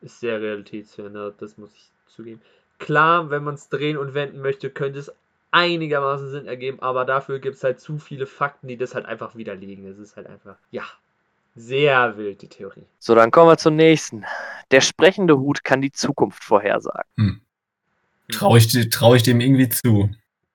Ist 0.00 0.20
sehr 0.20 0.40
realitätsfern, 0.40 1.34
das 1.38 1.58
muss 1.58 1.74
ich 1.74 1.90
zugeben. 2.06 2.40
Klar, 2.78 3.28
wenn 3.28 3.44
man 3.44 3.56
es 3.56 3.68
drehen 3.68 3.98
und 3.98 4.14
wenden 4.14 4.40
möchte, 4.40 4.70
könnte 4.70 5.00
es 5.00 5.12
einigermaßen 5.50 6.30
Sinn 6.30 6.46
ergeben, 6.46 6.80
aber 6.80 7.04
dafür 7.04 7.38
gibt 7.38 7.56
es 7.56 7.64
halt 7.64 7.80
zu 7.80 7.98
viele 7.98 8.24
Fakten, 8.24 8.66
die 8.66 8.78
das 8.78 8.94
halt 8.94 9.04
einfach 9.04 9.36
widerlegen. 9.36 9.84
Es 9.86 9.98
ist 9.98 10.16
halt 10.16 10.26
einfach, 10.26 10.56
ja, 10.70 10.84
sehr 11.58 12.16
wild, 12.16 12.42
die 12.42 12.48
Theorie. 12.48 12.86
So, 12.98 13.14
dann 13.14 13.30
kommen 13.30 13.50
wir 13.50 13.58
zum 13.58 13.76
nächsten. 13.76 14.24
Der 14.70 14.80
sprechende 14.80 15.38
Hut 15.38 15.64
kann 15.64 15.80
die 15.80 15.92
Zukunft 15.92 16.42
vorhersagen. 16.44 17.08
Hm. 17.16 17.40
Traue 18.30 18.58
ich, 18.58 18.90
trau 18.90 19.14
ich 19.14 19.22
dem 19.22 19.40
irgendwie 19.40 19.68
zu. 19.68 20.10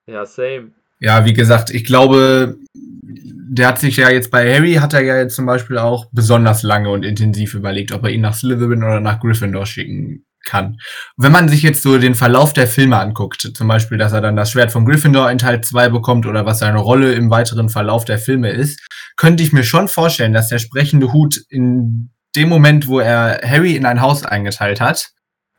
Ja, 0.06 0.26
same. 0.26 0.72
Ja, 1.00 1.26
wie 1.26 1.34
gesagt, 1.34 1.70
ich 1.72 1.84
glaube, 1.84 2.58
der 2.74 3.68
hat 3.68 3.80
sich 3.80 3.98
ja 3.98 4.10
jetzt 4.10 4.32
bei 4.32 4.54
Harry, 4.54 4.76
hat 4.76 4.94
er 4.94 5.02
ja 5.02 5.18
jetzt 5.18 5.36
zum 5.36 5.46
Beispiel 5.46 5.78
auch 5.78 6.08
besonders 6.12 6.64
lange 6.64 6.90
und 6.90 7.04
intensiv 7.04 7.56
überlegt, 7.56 7.92
ob 7.92 8.04
er 8.04 8.12
ihn 8.12 8.22
nach 8.22 8.36
Slytherin 8.36 8.84
oder 8.84 9.00
nach 9.00 9.20
Gryffindor 9.20 9.66
schicken 9.66 10.24
kann. 10.44 10.80
Wenn 11.18 11.32
man 11.32 11.50
sich 11.50 11.62
jetzt 11.62 11.84
so 11.84 11.98
den 11.98 12.16
Verlauf 12.16 12.54
der 12.54 12.68
Filme 12.68 12.98
anguckt, 12.98 13.52
zum 13.54 13.68
Beispiel, 13.68 13.98
dass 13.98 14.14
er 14.14 14.22
dann 14.22 14.36
das 14.36 14.52
Schwert 14.52 14.72
von 14.72 14.86
Gryffindor 14.86 15.30
in 15.32 15.38
Teil 15.38 15.62
2 15.62 15.90
bekommt 15.90 16.26
oder 16.26 16.46
was 16.46 16.60
seine 16.60 16.80
Rolle 16.80 17.14
im 17.14 17.30
weiteren 17.30 17.70
Verlauf 17.70 18.06
der 18.06 18.20
Filme 18.20 18.50
ist, 18.50 18.80
könnte 19.18 19.44
ich 19.44 19.54
mir 19.54 19.64
schon 19.64 19.88
vorstellen, 19.88 20.34
dass 20.34 20.50
der 20.50 20.60
sprechende 20.60 21.14
Hut 21.14 21.38
in 21.50 22.12
dem 22.36 22.50
Moment, 22.50 22.88
wo 22.88 23.00
er 23.00 23.42
Harry 23.44 23.76
in 23.76 23.86
ein 23.86 24.02
Haus 24.02 24.26
eingeteilt 24.26 24.82
hat, 24.82 25.12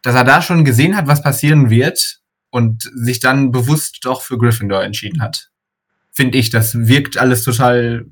dass 0.03 0.14
er 0.14 0.25
da 0.25 0.42
schon 0.42 0.64
gesehen 0.64 0.97
hat, 0.97 1.07
was 1.07 1.23
passieren 1.23 1.70
wird 1.70 2.20
und 2.51 2.83
sich 2.94 3.20
dann 3.20 3.51
bewusst 3.53 4.05
doch 4.05 4.23
für 4.23 4.38
Gryffindor 4.38 4.83
entschieden 4.83 5.23
hat. 5.23 5.51
Finde 6.12 6.38
ich, 6.38 6.51
das 6.51 6.87
wirkt 6.87 7.16
alles 7.18 7.42
total, 7.42 8.07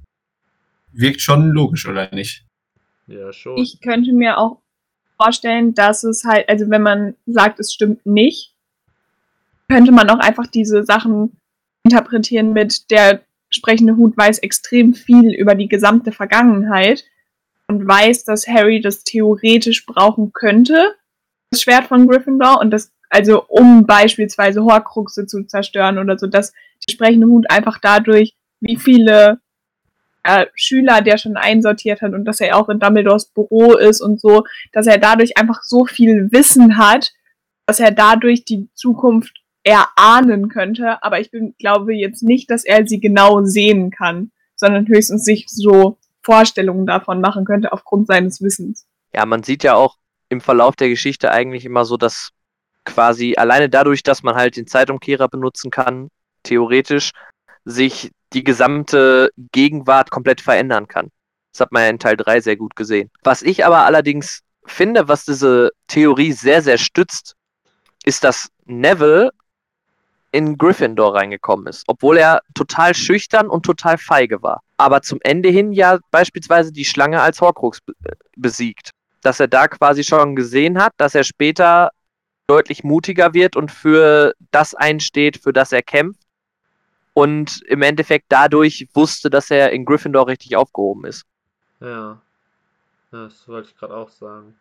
wirkt 0.92 1.20
schon 1.20 1.50
logisch, 1.50 1.86
oder 1.86 2.08
nicht? 2.12 2.44
Ja, 3.06 3.32
schon. 3.32 3.58
Ich 3.58 3.80
könnte 3.80 4.12
mir 4.12 4.38
auch 4.38 4.61
vorstellen, 5.22 5.74
dass 5.74 6.04
es 6.04 6.24
halt, 6.24 6.48
also 6.48 6.68
wenn 6.70 6.82
man 6.82 7.14
sagt, 7.26 7.60
es 7.60 7.72
stimmt 7.72 8.04
nicht, 8.06 8.54
könnte 9.68 9.92
man 9.92 10.10
auch 10.10 10.18
einfach 10.18 10.46
diese 10.46 10.84
Sachen 10.84 11.36
interpretieren 11.84 12.52
mit 12.52 12.90
der 12.90 13.22
sprechende 13.50 13.96
Hut 13.96 14.16
weiß 14.16 14.38
extrem 14.38 14.94
viel 14.94 15.32
über 15.34 15.54
die 15.54 15.68
gesamte 15.68 16.12
Vergangenheit 16.12 17.04
und 17.68 17.86
weiß, 17.86 18.24
dass 18.24 18.46
Harry 18.46 18.80
das 18.80 19.04
theoretisch 19.04 19.86
brauchen 19.86 20.32
könnte, 20.32 20.94
das 21.50 21.62
Schwert 21.62 21.86
von 21.86 22.06
Gryffindor 22.06 22.60
und 22.60 22.70
das 22.70 22.92
also 23.10 23.44
um 23.48 23.84
beispielsweise 23.84 24.64
Horcruxe 24.64 25.26
zu 25.26 25.44
zerstören 25.44 25.98
oder 25.98 26.18
so, 26.18 26.26
dass 26.26 26.52
der 26.52 26.92
sprechende 26.92 27.26
Hut 27.26 27.50
einfach 27.50 27.78
dadurch, 27.78 28.34
wie 28.60 28.76
viele 28.76 29.38
äh, 30.24 30.46
Schüler 30.54 31.00
der 31.00 31.18
schon 31.18 31.36
einsortiert 31.36 32.02
hat 32.02 32.12
und 32.12 32.24
dass 32.24 32.40
er 32.40 32.56
auch 32.56 32.68
in 32.68 32.78
Dumbledores 32.78 33.26
Büro 33.26 33.74
ist 33.74 34.00
und 34.00 34.20
so, 34.20 34.44
dass 34.72 34.86
er 34.86 34.98
dadurch 34.98 35.36
einfach 35.36 35.62
so 35.62 35.84
viel 35.84 36.30
Wissen 36.32 36.78
hat, 36.78 37.12
dass 37.66 37.80
er 37.80 37.90
dadurch 37.90 38.44
die 38.44 38.68
Zukunft 38.74 39.42
erahnen 39.64 40.48
könnte. 40.48 41.02
Aber 41.02 41.20
ich 41.20 41.30
bin, 41.30 41.54
glaube 41.58 41.94
jetzt 41.94 42.22
nicht, 42.22 42.50
dass 42.50 42.64
er 42.64 42.86
sie 42.86 43.00
genau 43.00 43.44
sehen 43.44 43.90
kann, 43.90 44.30
sondern 44.56 44.86
höchstens 44.88 45.24
sich 45.24 45.46
so 45.48 45.98
Vorstellungen 46.22 46.86
davon 46.86 47.20
machen 47.20 47.44
könnte 47.44 47.72
aufgrund 47.72 48.06
seines 48.06 48.40
Wissens. 48.40 48.86
Ja, 49.14 49.26
man 49.26 49.42
sieht 49.42 49.64
ja 49.64 49.74
auch 49.74 49.96
im 50.28 50.40
Verlauf 50.40 50.76
der 50.76 50.88
Geschichte 50.88 51.30
eigentlich 51.30 51.64
immer 51.64 51.84
so, 51.84 51.96
dass 51.96 52.30
quasi 52.84 53.34
alleine 53.36 53.68
dadurch, 53.68 54.02
dass 54.02 54.22
man 54.22 54.34
halt 54.34 54.56
den 54.56 54.66
Zeitumkehrer 54.66 55.28
benutzen 55.28 55.70
kann, 55.70 56.08
theoretisch 56.42 57.10
sich 57.64 58.10
die 58.34 58.44
gesamte 58.44 59.30
Gegenwart 59.52 60.10
komplett 60.10 60.40
verändern 60.40 60.88
kann. 60.88 61.10
Das 61.52 61.60
hat 61.60 61.72
man 61.72 61.82
ja 61.82 61.88
in 61.90 61.98
Teil 61.98 62.16
3 62.16 62.40
sehr 62.40 62.56
gut 62.56 62.76
gesehen. 62.76 63.10
Was 63.22 63.42
ich 63.42 63.64
aber 63.64 63.84
allerdings 63.84 64.40
finde, 64.64 65.08
was 65.08 65.24
diese 65.24 65.70
Theorie 65.86 66.32
sehr, 66.32 66.62
sehr 66.62 66.78
stützt, 66.78 67.34
ist, 68.04 68.24
dass 68.24 68.48
Neville 68.64 69.30
in 70.32 70.56
Gryffindor 70.56 71.14
reingekommen 71.14 71.66
ist, 71.66 71.84
obwohl 71.86 72.16
er 72.16 72.40
total 72.54 72.94
schüchtern 72.94 73.48
und 73.48 73.66
total 73.66 73.98
feige 73.98 74.42
war. 74.42 74.62
Aber 74.78 75.02
zum 75.02 75.18
Ende 75.22 75.50
hin 75.50 75.72
ja 75.72 75.98
beispielsweise 76.10 76.72
die 76.72 76.86
Schlange 76.86 77.20
als 77.20 77.40
Horcrux 77.40 77.80
besiegt. 78.36 78.90
Dass 79.20 79.40
er 79.40 79.48
da 79.48 79.68
quasi 79.68 80.02
schon 80.04 80.34
gesehen 80.34 80.82
hat, 80.82 80.94
dass 80.96 81.14
er 81.14 81.24
später 81.24 81.90
deutlich 82.46 82.82
mutiger 82.82 83.34
wird 83.34 83.56
und 83.56 83.70
für 83.70 84.32
das 84.50 84.74
einsteht, 84.74 85.36
für 85.36 85.52
das 85.52 85.70
er 85.70 85.82
kämpft 85.82 86.21
und 87.14 87.62
im 87.66 87.82
Endeffekt 87.82 88.26
dadurch 88.30 88.88
wusste, 88.94 89.30
dass 89.30 89.50
er 89.50 89.70
in 89.72 89.84
Gryffindor 89.84 90.28
richtig 90.28 90.56
aufgehoben 90.56 91.04
ist. 91.06 91.24
Ja. 91.80 92.20
das 93.10 93.48
wollte 93.48 93.68
ich 93.70 93.76
gerade 93.76 93.96
auch 93.96 94.10
sagen. 94.10 94.56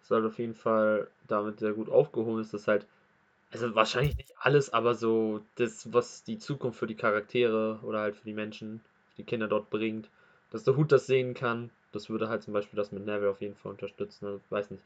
Dass 0.00 0.10
er 0.10 0.16
halt 0.16 0.26
auf 0.26 0.38
jeden 0.38 0.54
Fall 0.54 1.08
damit 1.28 1.60
sehr 1.60 1.72
gut 1.72 1.88
aufgehoben 1.90 2.40
ist, 2.40 2.54
dass 2.54 2.68
halt, 2.68 2.86
also 3.52 3.74
wahrscheinlich 3.74 4.16
nicht 4.16 4.34
alles, 4.38 4.72
aber 4.72 4.94
so 4.94 5.40
das, 5.56 5.92
was 5.92 6.24
die 6.24 6.38
Zukunft 6.38 6.78
für 6.78 6.86
die 6.86 6.96
Charaktere 6.96 7.80
oder 7.82 8.00
halt 8.00 8.16
für 8.16 8.24
die 8.24 8.34
Menschen, 8.34 8.80
die 9.18 9.24
Kinder 9.24 9.48
dort 9.48 9.70
bringt, 9.70 10.08
dass 10.50 10.64
der 10.64 10.76
Hut 10.76 10.92
das 10.92 11.06
sehen 11.06 11.34
kann, 11.34 11.70
das 11.92 12.10
würde 12.10 12.28
halt 12.28 12.42
zum 12.42 12.54
Beispiel 12.54 12.76
das 12.76 12.92
mit 12.92 13.06
Neville 13.06 13.30
auf 13.30 13.40
jeden 13.40 13.56
Fall 13.56 13.72
unterstützen. 13.72 14.26
Also, 14.26 14.40
weiß 14.50 14.70
nicht. 14.70 14.82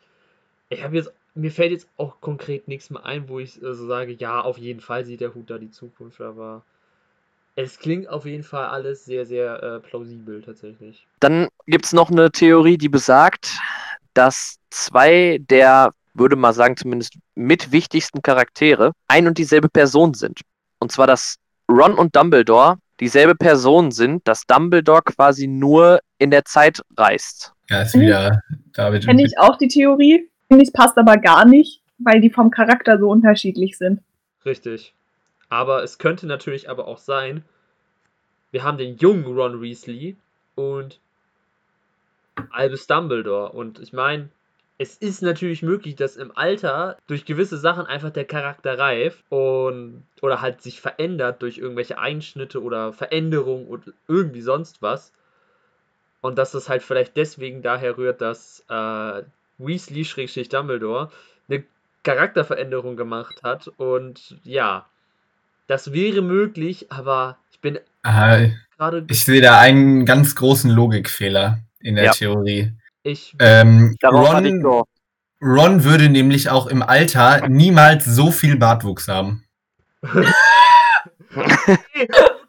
Ich 0.69 0.83
habe 0.83 0.97
jetzt, 0.97 1.13
mir 1.35 1.51
fällt 1.53 1.73
jetzt 1.73 1.89
auch 1.97 2.21
konkret 2.21 2.69
nichts 2.69 2.91
mehr 2.91 3.05
ein, 3.05 3.29
wo 3.29 3.39
ich 3.39 3.55
so 3.55 3.67
also 3.67 3.87
sage, 3.87 4.13
ja, 4.13 4.41
auf 4.43 4.59
jeden 4.59 4.81
Fall 4.81 5.05
sieht 5.05 5.21
der 5.21 5.35
Hut 5.35 5.51
da 5.51 5.59
die 5.59 5.71
Zukunft, 5.71 6.21
aber 6.21 6.63
es 7.57 7.79
klingt 7.79 8.09
auf 8.09 8.27
jeden 8.27 8.45
Fall 8.45 8.67
alles 8.67 9.07
sehr, 9.07 9.25
sehr 9.25 9.63
äh, 9.63 9.81
plausibel 9.81 10.43
tatsächlich. 10.43 11.07
Dann 11.21 11.49
gibt 11.67 11.87
es 11.87 11.93
noch 11.95 12.11
eine 12.11 12.31
Theorie, 12.31 12.77
die 12.77 12.91
besagt, 12.91 13.59
dass 14.13 14.57
zwei 14.71 15.39
der, 15.41 15.93
würde 16.13 16.37
man 16.37 16.53
sagen, 16.53 16.77
zumindest 16.77 17.15
mit 17.35 17.73
wichtigsten 17.73 18.21
Charaktere 18.21 18.93
ein 19.09 19.27
und 19.27 19.39
dieselbe 19.39 19.71
Person 19.71 20.13
sind. 20.13 20.43
Und 20.79 20.93
zwar, 20.93 21.07
dass 21.07 21.37
Ron 21.69 21.95
und 21.95 22.15
Dumbledore 22.15 22.77
dieselbe 23.01 23.35
Person 23.35 23.91
sind, 23.91 24.29
dass 24.29 24.47
Dumbledore 24.47 25.03
quasi 25.03 25.47
nur 25.47 26.01
in 26.19 26.31
der 26.31 26.45
Zeit 26.45 26.83
reist. 26.97 27.53
Ja, 27.71 27.83
ist 27.83 27.99
wieder 27.99 28.43
David. 28.75 29.07
Kenne 29.07 29.25
ich 29.25 29.39
auch 29.39 29.57
die 29.57 29.69
Theorie. 29.69 30.31
Finde 30.49 30.63
ich, 30.63 30.73
passt 30.73 30.97
aber 30.99 31.17
gar 31.17 31.47
nicht, 31.47 31.83
weil 31.99 32.21
die 32.21 32.31
vom 32.31 32.51
Charakter 32.51 32.99
so 32.99 33.11
unterschiedlich 33.11 33.79
sind. 33.79 34.01
Richtig. 34.45 34.95
Aber 35.49 35.83
es 35.83 35.99
könnte 35.99 36.27
natürlich 36.27 36.69
aber 36.69 36.87
auch 36.87 36.99
sein, 36.99 37.45
wir 38.51 38.65
haben 38.65 38.79
den 38.79 38.97
jungen 38.97 39.27
Ron 39.27 39.61
Weasley 39.61 40.17
und 40.55 40.99
Albus 42.51 42.87
Dumbledore. 42.87 43.53
Und 43.53 43.79
ich 43.79 43.93
meine, 43.93 44.29
es 44.79 44.97
ist 44.97 45.23
natürlich 45.23 45.63
möglich, 45.63 45.97
dass 45.97 46.17
im 46.17 46.37
Alter 46.37 46.99
durch 47.07 47.25
gewisse 47.25 47.57
Sachen 47.57 47.87
einfach 47.87 48.11
der 48.11 48.25
Charakter 48.25 48.79
reift 48.79 49.25
und 49.31 50.03
oder 50.21 50.41
halt 50.41 50.63
sich 50.63 50.81
verändert 50.81 51.43
durch 51.43 51.59
irgendwelche 51.59 51.99
Einschnitte 51.99 52.63
oder 52.63 52.93
Veränderungen 52.93 53.67
und 53.67 53.93
irgendwie 54.09 54.43
sonst 54.43 54.83
was. 54.83 55.13
Und 56.21 56.37
dass 56.39 56.53
das 56.53 56.69
halt 56.69 56.83
vielleicht 56.83 57.17
deswegen 57.17 57.63
daher 57.63 57.97
rührt, 57.97 58.21
dass 58.21 58.65
äh, 58.69 59.23
Weasley-Dumbledore 59.59 61.11
eine 61.49 61.65
Charakterveränderung 62.03 62.97
gemacht 62.97 63.43
hat. 63.43 63.69
Und 63.79 64.37
ja, 64.45 64.87
das 65.67 65.93
wäre 65.93 66.23
möglich, 66.23 66.91
aber 66.91 67.39
ich 67.51 67.61
bin 67.61 67.79
gerade. 68.03 69.07
Ich 69.09 69.25
sehe 69.25 69.41
da 69.41 69.59
einen 69.59 70.07
ganz 70.07 70.35
großen 70.35 70.71
Logikfehler 70.71 71.61
in 71.81 71.97
der 71.97 72.07
ja. 72.07 72.13
Theorie. 72.13 72.73
Ich. 73.03 73.35
Ähm, 73.39 73.97
Ron, 74.03 74.85
Ron 75.43 75.85
würde 75.85 76.09
nämlich 76.09 76.51
auch 76.51 76.67
im 76.67 76.83
Alter 76.83 77.49
niemals 77.49 78.05
so 78.05 78.31
viel 78.31 78.57
Bartwuchs 78.57 79.09
haben. 79.09 79.45
okay, 80.03 80.27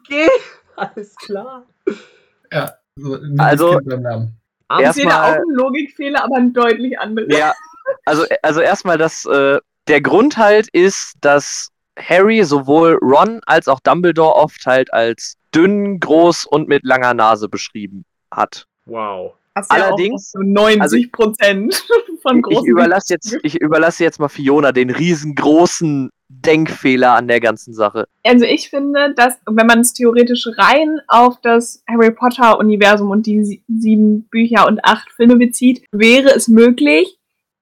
okay, 0.00 0.28
alles 0.76 1.14
klar. 1.16 1.66
Ja, 2.52 2.74
also. 3.38 3.80
Ich 4.80 4.92
sehe 4.92 5.06
da 5.06 5.22
auch 5.22 5.36
einen 5.36 5.54
Logikfehler, 5.54 6.24
aber 6.24 6.36
ein 6.36 6.52
deutlich 6.52 6.98
anderes. 6.98 7.34
Ja, 7.34 7.54
also, 8.04 8.24
also 8.42 8.60
erstmal, 8.60 8.98
dass 8.98 9.24
äh, 9.24 9.58
der 9.86 10.00
Grund 10.02 10.36
halt 10.36 10.68
ist, 10.72 11.14
dass 11.20 11.70
Harry 11.98 12.44
sowohl 12.44 12.98
Ron 13.02 13.40
als 13.46 13.68
auch 13.68 13.80
Dumbledore 13.80 14.34
oft 14.34 14.64
halt 14.66 14.92
als 14.92 15.36
dünn, 15.54 15.98
groß 16.00 16.46
und 16.46 16.68
mit 16.68 16.84
langer 16.84 17.14
Nase 17.14 17.48
beschrieben 17.48 18.04
hat. 18.30 18.66
Wow. 18.86 19.34
Das 19.54 19.70
Allerdings 19.70 20.32
ja 20.34 20.40
90 20.44 21.10
Prozent 21.10 21.74
also, 21.74 21.94
von 22.22 22.42
großen. 22.42 22.64
Ich 22.64 22.68
überlasse 22.68 23.14
jetzt, 23.14 23.38
ich 23.42 23.60
überlasse 23.60 24.04
jetzt 24.04 24.20
mal 24.20 24.28
Fiona 24.28 24.70
den 24.72 24.90
riesengroßen 24.90 26.10
Denkfehler 26.28 27.14
an 27.14 27.26
der 27.26 27.40
ganzen 27.40 27.72
Sache. 27.74 28.06
Also 28.22 28.44
ich 28.44 28.68
finde, 28.70 29.14
dass 29.14 29.38
wenn 29.46 29.66
man 29.66 29.80
es 29.80 29.94
theoretisch 29.94 30.46
rein 30.56 31.00
auf 31.08 31.40
das 31.40 31.82
Harry 31.88 32.10
Potter 32.10 32.58
Universum 32.58 33.10
und 33.10 33.26
die 33.26 33.62
sieben 33.66 34.22
Bücher 34.30 34.66
und 34.66 34.84
acht 34.84 35.10
Filme 35.10 35.36
bezieht, 35.36 35.82
wäre 35.90 36.28
es 36.28 36.46
möglich, 36.46 37.17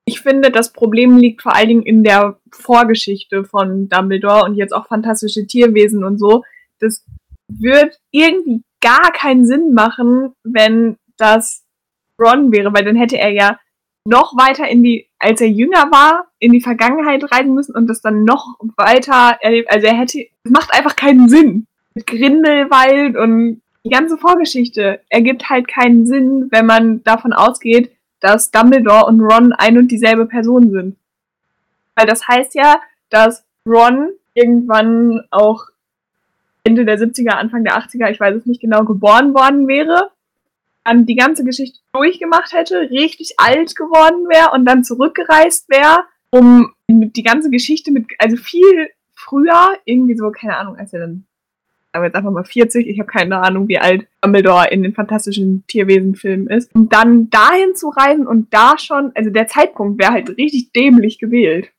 ich 0.07 0.21
finde, 0.21 0.51
das 0.51 0.73
Problem 0.73 1.19
liegt 1.19 1.43
vor 1.43 1.55
allen 1.55 1.69
Dingen 1.69 1.83
in 1.83 2.05
der 2.05 2.39
Vorgeschichte 2.53 3.45
von 3.45 3.89
Dumbledore 3.89 4.45
und 4.45 4.55
jetzt 4.55 4.73
auch 4.73 4.87
fantastische 4.87 5.47
Tierwesen 5.47 6.05
und 6.05 6.19
so. 6.19 6.45
Das 6.79 7.05
wird 7.49 7.99
irgendwie 8.13 8.63
gar 8.81 9.13
keinen 9.13 9.45
Sinn 9.47 9.75
machen, 9.75 10.33
wenn 10.45 10.97
das 11.17 11.65
Ron 12.21 12.53
wäre, 12.53 12.73
weil 12.73 12.85
dann 12.85 12.97
hätte 12.97 13.19
er 13.19 13.31
ja 13.31 13.59
noch 14.07 14.37
weiter 14.37 14.69
in 14.69 14.85
die, 14.85 15.09
als 15.19 15.41
er 15.41 15.49
jünger 15.49 15.91
war, 15.91 16.29
in 16.39 16.53
die 16.53 16.61
Vergangenheit 16.61 17.25
reisen 17.33 17.55
müssen 17.55 17.75
und 17.75 17.89
das 17.89 18.01
dann 18.01 18.23
noch 18.23 18.57
weiter 18.77 19.39
erlebt. 19.41 19.73
Also 19.73 19.89
er 19.89 19.99
hätte, 19.99 20.21
es 20.45 20.51
macht 20.53 20.73
einfach 20.73 20.95
keinen 20.95 21.29
Sinn. 21.29 21.67
Mit 21.95 22.07
Grindelwald 22.07 23.17
und 23.17 23.61
die 23.85 23.91
ganze 23.91 24.17
Vorgeschichte 24.19 25.01
ergibt 25.09 25.51
halt 25.51 25.67
keinen 25.67 26.07
Sinn, 26.07 26.47
wenn 26.51 26.67
man 26.67 27.03
davon 27.03 27.33
ausgeht, 27.33 27.91
dass 28.21 28.51
Dumbledore 28.51 29.07
und 29.07 29.21
Ron 29.21 29.53
ein 29.53 29.79
und 29.79 29.89
dieselbe 29.89 30.27
Person 30.27 30.71
sind. 30.71 30.97
Weil 31.95 32.07
das 32.07 32.27
heißt 32.27 32.55
ja, 32.55 32.81
dass 33.11 33.45
Ron 33.67 34.11
irgendwann 34.35 35.23
auch 35.31 35.65
Ende 36.65 36.85
der 36.85 36.99
70er, 36.99 37.31
Anfang 37.31 37.65
der 37.65 37.77
80er, 37.79 38.11
ich 38.11 38.21
weiß 38.21 38.37
es 38.37 38.47
nicht 38.47 38.61
genau, 38.61 38.85
geboren 38.85 39.35
worden 39.35 39.69
wäre, 39.69 40.11
dann 40.85 41.07
die 41.07 41.17
ganze 41.17 41.45
Geschichte 41.45 41.79
durchgemacht 41.93 42.53
hätte, 42.53 42.91
richtig 42.91 43.35
alt 43.39 43.77
geworden 43.77 44.29
wäre 44.29 44.53
und 44.53 44.65
dann 44.65 44.85
zurückgereist 44.85 45.69
wäre, 45.69 46.05
um 46.31 46.73
die 46.89 47.23
ganze 47.23 47.51
Geschichte 47.51 47.91
mit, 47.91 48.07
also 48.19 48.37
viel 48.37 48.89
früher, 49.15 49.79
irgendwie 49.85 50.17
so, 50.17 50.31
keine 50.31 50.57
Ahnung, 50.57 50.77
als 50.77 50.93
er 50.93 51.01
dann 51.01 51.26
wir 52.03 52.07
jetzt 52.07 52.17
einfach 52.17 52.31
mal 52.31 52.45
40, 52.45 52.87
ich 52.87 52.99
habe 52.99 53.11
keine 53.11 53.39
Ahnung, 53.39 53.69
wie 53.69 53.79
alt 53.79 54.07
Dumbledore 54.21 54.69
in 54.69 54.83
den 54.83 54.95
fantastischen 54.95 55.65
Tierwesen-Filmen 55.67 56.49
ist, 56.49 56.75
um 56.75 56.89
dann 56.89 57.31
dahin 57.31 57.75
zu 57.75 57.89
reisen 57.89 58.27
und 58.27 58.53
da 58.53 58.79
schon, 58.79 59.13
also 59.15 59.31
der 59.31 59.47
Zeitpunkt 59.47 60.01
wäre 60.01 60.13
halt 60.13 60.29
richtig 60.37 60.73
dämlich 60.73 61.19
gewählt. 61.19 61.71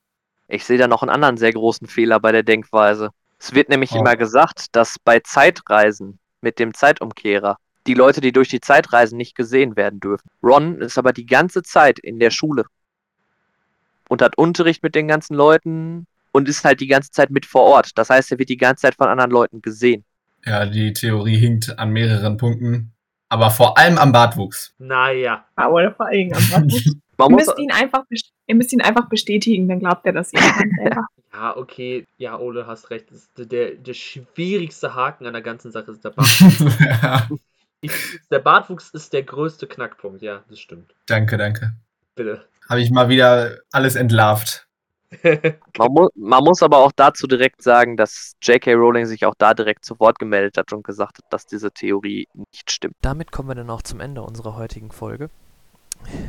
Ich 0.47 0.63
sehe 0.63 0.77
da 0.77 0.87
noch 0.87 1.01
einen 1.01 1.11
anderen 1.11 1.37
sehr 1.37 1.51
großen 1.51 1.87
Fehler 1.87 2.19
bei 2.19 2.31
der 2.31 2.43
Denkweise. 2.43 3.09
Es 3.39 3.53
wird 3.53 3.69
nämlich 3.69 3.91
oh. 3.93 3.99
immer 3.99 4.15
gesagt, 4.15 4.75
dass 4.75 4.97
bei 4.99 5.19
Zeitreisen 5.19 6.19
mit 6.41 6.59
dem 6.59 6.73
Zeitumkehrer 6.73 7.57
die 7.85 7.93
Leute, 7.93 8.21
die 8.21 8.31
durch 8.31 8.49
die 8.49 8.61
Zeit 8.61 8.91
reisen, 8.93 9.17
nicht 9.17 9.35
gesehen 9.35 9.75
werden 9.75 9.99
dürfen. 9.99 10.29
Ron 10.43 10.81
ist 10.81 10.97
aber 10.97 11.13
die 11.13 11.25
ganze 11.25 11.63
Zeit 11.63 11.99
in 11.99 12.19
der 12.19 12.31
Schule 12.31 12.65
und 14.09 14.21
hat 14.21 14.37
Unterricht 14.37 14.83
mit 14.83 14.95
den 14.95 15.07
ganzen 15.07 15.35
Leuten 15.35 16.05
und 16.31 16.49
ist 16.49 16.63
halt 16.63 16.81
die 16.81 16.87
ganze 16.87 17.11
Zeit 17.11 17.29
mit 17.29 17.45
vor 17.45 17.63
Ort. 17.63 17.97
Das 17.97 18.09
heißt, 18.09 18.31
er 18.31 18.39
wird 18.39 18.49
die 18.49 18.57
ganze 18.57 18.83
Zeit 18.83 18.95
von 18.95 19.07
anderen 19.07 19.31
Leuten 19.31 19.61
gesehen. 19.61 20.03
Ja, 20.47 20.65
die 20.65 20.93
Theorie 20.93 21.37
hinkt 21.37 21.77
an 21.77 21.89
mehreren 21.91 22.37
Punkten, 22.37 22.93
aber 23.27 23.51
vor 23.51 23.77
allem 23.77 23.97
am 23.97 24.13
Bartwuchs. 24.13 24.73
Naja. 24.77 25.45
Aber 25.55 25.91
vor 25.91 26.07
allem 26.07 26.31
am 26.33 26.49
Bartwuchs. 26.51 26.85
ihr, 26.85 27.29
müsst 27.29 27.59
ihn 27.59 27.71
einfach, 27.71 28.03
ihr 28.47 28.55
müsst 28.55 28.71
ihn 28.71 28.81
einfach 28.81 29.09
bestätigen, 29.09 29.67
dann 29.67 29.79
glaubt 29.79 30.05
er 30.05 30.13
das 30.13 30.29
selber. 30.29 31.05
Ja, 31.33 31.55
okay. 31.55 32.03
Ja, 32.17 32.39
Ole, 32.39 32.65
hast 32.65 32.89
recht. 32.89 33.09
Der, 33.37 33.75
der 33.75 33.93
schwierigste 33.93 34.95
Haken 34.95 35.27
an 35.27 35.33
der 35.33 35.43
ganzen 35.43 35.71
Sache 35.71 35.91
ist 35.91 36.03
der 36.03 36.09
Bartwuchs. 36.09 36.79
ja. 36.79 37.29
ich, 37.81 37.91
der 38.31 38.39
Bartwuchs 38.39 38.89
ist 38.89 39.13
der 39.13 39.21
größte 39.21 39.67
Knackpunkt, 39.67 40.23
ja, 40.23 40.43
das 40.49 40.59
stimmt. 40.59 40.95
Danke, 41.05 41.37
danke. 41.37 41.73
Bitte. 42.15 42.47
Habe 42.67 42.81
ich 42.81 42.89
mal 42.89 43.09
wieder 43.09 43.59
alles 43.71 43.95
entlarvt 43.95 44.66
man, 45.77 45.91
mu 45.91 46.07
man, 46.15 46.43
muss 46.43 46.61
aber 46.61 46.79
auch 46.79 46.91
dazu 46.91 47.27
direkt 47.27 47.61
sagen, 47.61 47.95
dass 47.95 48.33
J.K. 48.41 48.73
Rowling 48.73 49.05
sich 49.05 49.25
auch 49.25 49.35
da 49.37 49.53
direkt 49.53 49.85
zu 49.85 49.99
Wort 49.99 50.19
gemeldet 50.19 50.57
hat 50.57 50.73
und 50.73 50.83
gesagt 50.83 51.19
hat, 51.19 51.25
dass 51.29 51.45
diese 51.45 51.71
Theorie 51.71 52.27
nicht 52.33 52.71
stimmt. 52.71 52.95
Damit 53.01 53.31
kommen 53.31 53.49
wir 53.49 53.55
dann 53.55 53.69
auch 53.69 53.81
zum 53.81 54.01
Ende 54.01 54.21
unserer 54.21 54.57
heutigen 54.57 54.91
Folge. 54.91 55.29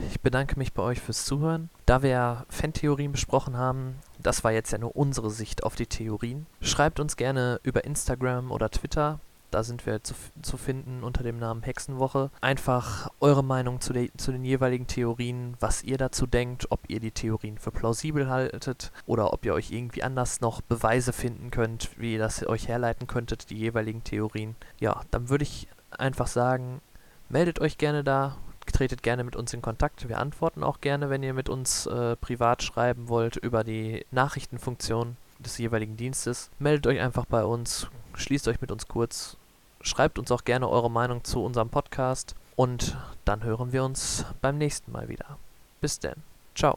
Ich 0.09 0.21
bedanke 0.21 0.59
mich 0.59 0.73
bei 0.73 0.83
euch 0.83 1.01
fürs 1.01 1.25
Zuhören. 1.25 1.71
Da 1.87 2.03
wir 2.03 2.11
ja 2.11 2.47
Fantheorien 2.49 3.13
besprochen 3.13 3.57
haben, 3.57 3.97
das 4.19 4.43
war 4.45 4.53
jetzt 4.53 4.73
ja 4.73 4.79
nur 4.79 4.97
unsere 4.97 5.31
Sicht 5.31 5.63
auf 5.65 5.75
die 5.75 5.87
Theorien. 5.87 6.47
Schreibt 6.61 7.01
uns 7.01 7.17
gerne 7.17 7.61
über 7.63 7.85
Instagram 7.85 8.51
oder 8.51 8.71
Twitter 8.71 9.21
da 9.51 9.63
sind 9.63 9.87
wir 9.87 10.03
zu, 10.03 10.15
zu 10.43 10.57
finden 10.57 11.03
unter 11.03 11.23
dem 11.23 11.39
Namen 11.39 11.63
Hexenwoche. 11.63 12.31
Einfach 12.41 13.11
eure 13.21 13.45
Meinung 13.45 13.81
zu, 13.81 13.93
de, 13.93 14.11
zu 14.17 14.33
den 14.33 14.45
jeweiligen 14.45 14.87
Theorien, 14.87 15.57
was 15.61 15.83
ihr 15.83 15.99
dazu 15.99 16.27
denkt, 16.27 16.67
ob 16.71 16.81
ihr 16.89 17.01
die 17.01 17.11
Theorien 17.11 17.59
für 17.59 17.71
plausibel 17.71 18.29
haltet 18.29 18.93
oder 19.07 19.33
ob 19.33 19.45
ihr 19.45 19.55
euch 19.55 19.71
irgendwie 19.71 20.03
anders 20.03 20.41
noch 20.41 20.61
Beweise 20.61 21.13
finden 21.13 21.51
könnt, 21.51 21.91
wie 21.99 22.15
ihr 22.15 22.19
das 22.19 22.47
euch 22.47 22.69
herleiten 22.69 23.07
könntet, 23.07 23.51
die 23.51 23.57
jeweiligen 23.57 24.05
Theorien. 24.05 24.57
Ja, 24.81 25.03
dann 25.11 25.29
würde 25.29 25.45
ich 25.45 25.69
einfach 25.91 26.27
sagen, 26.27 26.81
meldet 27.29 27.61
euch 27.61 27.79
gerne 27.79 28.05
da, 28.05 28.37
tretet 28.73 29.03
gerne 29.03 29.25
mit 29.25 29.37
uns 29.37 29.53
in 29.55 29.63
Kontakt. 29.63 30.09
Wir 30.09 30.19
antworten 30.19 30.63
auch 30.63 30.81
gerne, 30.81 31.11
wenn 31.11 31.23
ihr 31.23 31.35
mit 31.35 31.49
uns 31.49 31.87
äh, 31.87 32.17
privat 32.17 32.63
schreiben 32.63 33.09
wollt 33.09 33.37
über 33.37 33.65
die 33.65 34.05
Nachrichtenfunktion 34.11 35.17
des 35.39 35.59
jeweiligen 35.59 35.97
Dienstes. 35.97 36.51
Meldet 36.59 36.87
euch 36.87 37.01
einfach 37.01 37.25
bei 37.27 37.45
uns, 37.45 37.89
schließt 38.15 38.49
euch 38.49 38.61
mit 38.61 38.71
uns 38.71 38.89
kurz, 38.89 39.37
schreibt 39.81 40.19
uns 40.19 40.31
auch 40.31 40.45
gerne 40.45 40.69
eure 40.69 40.91
Meinung 40.91 41.25
zu 41.25 41.43
unserem 41.43 41.71
Podcast 41.71 42.35
und 42.57 42.99
dann 43.25 43.45
hören 43.45 43.73
wir 43.73 43.85
uns 43.85 44.25
beim 44.41 44.59
nächsten 44.59 44.93
Mal 44.93 45.09
wieder. 45.09 45.39
Bis 45.81 46.01
denn. 46.01 46.23
Ciao. 46.55 46.77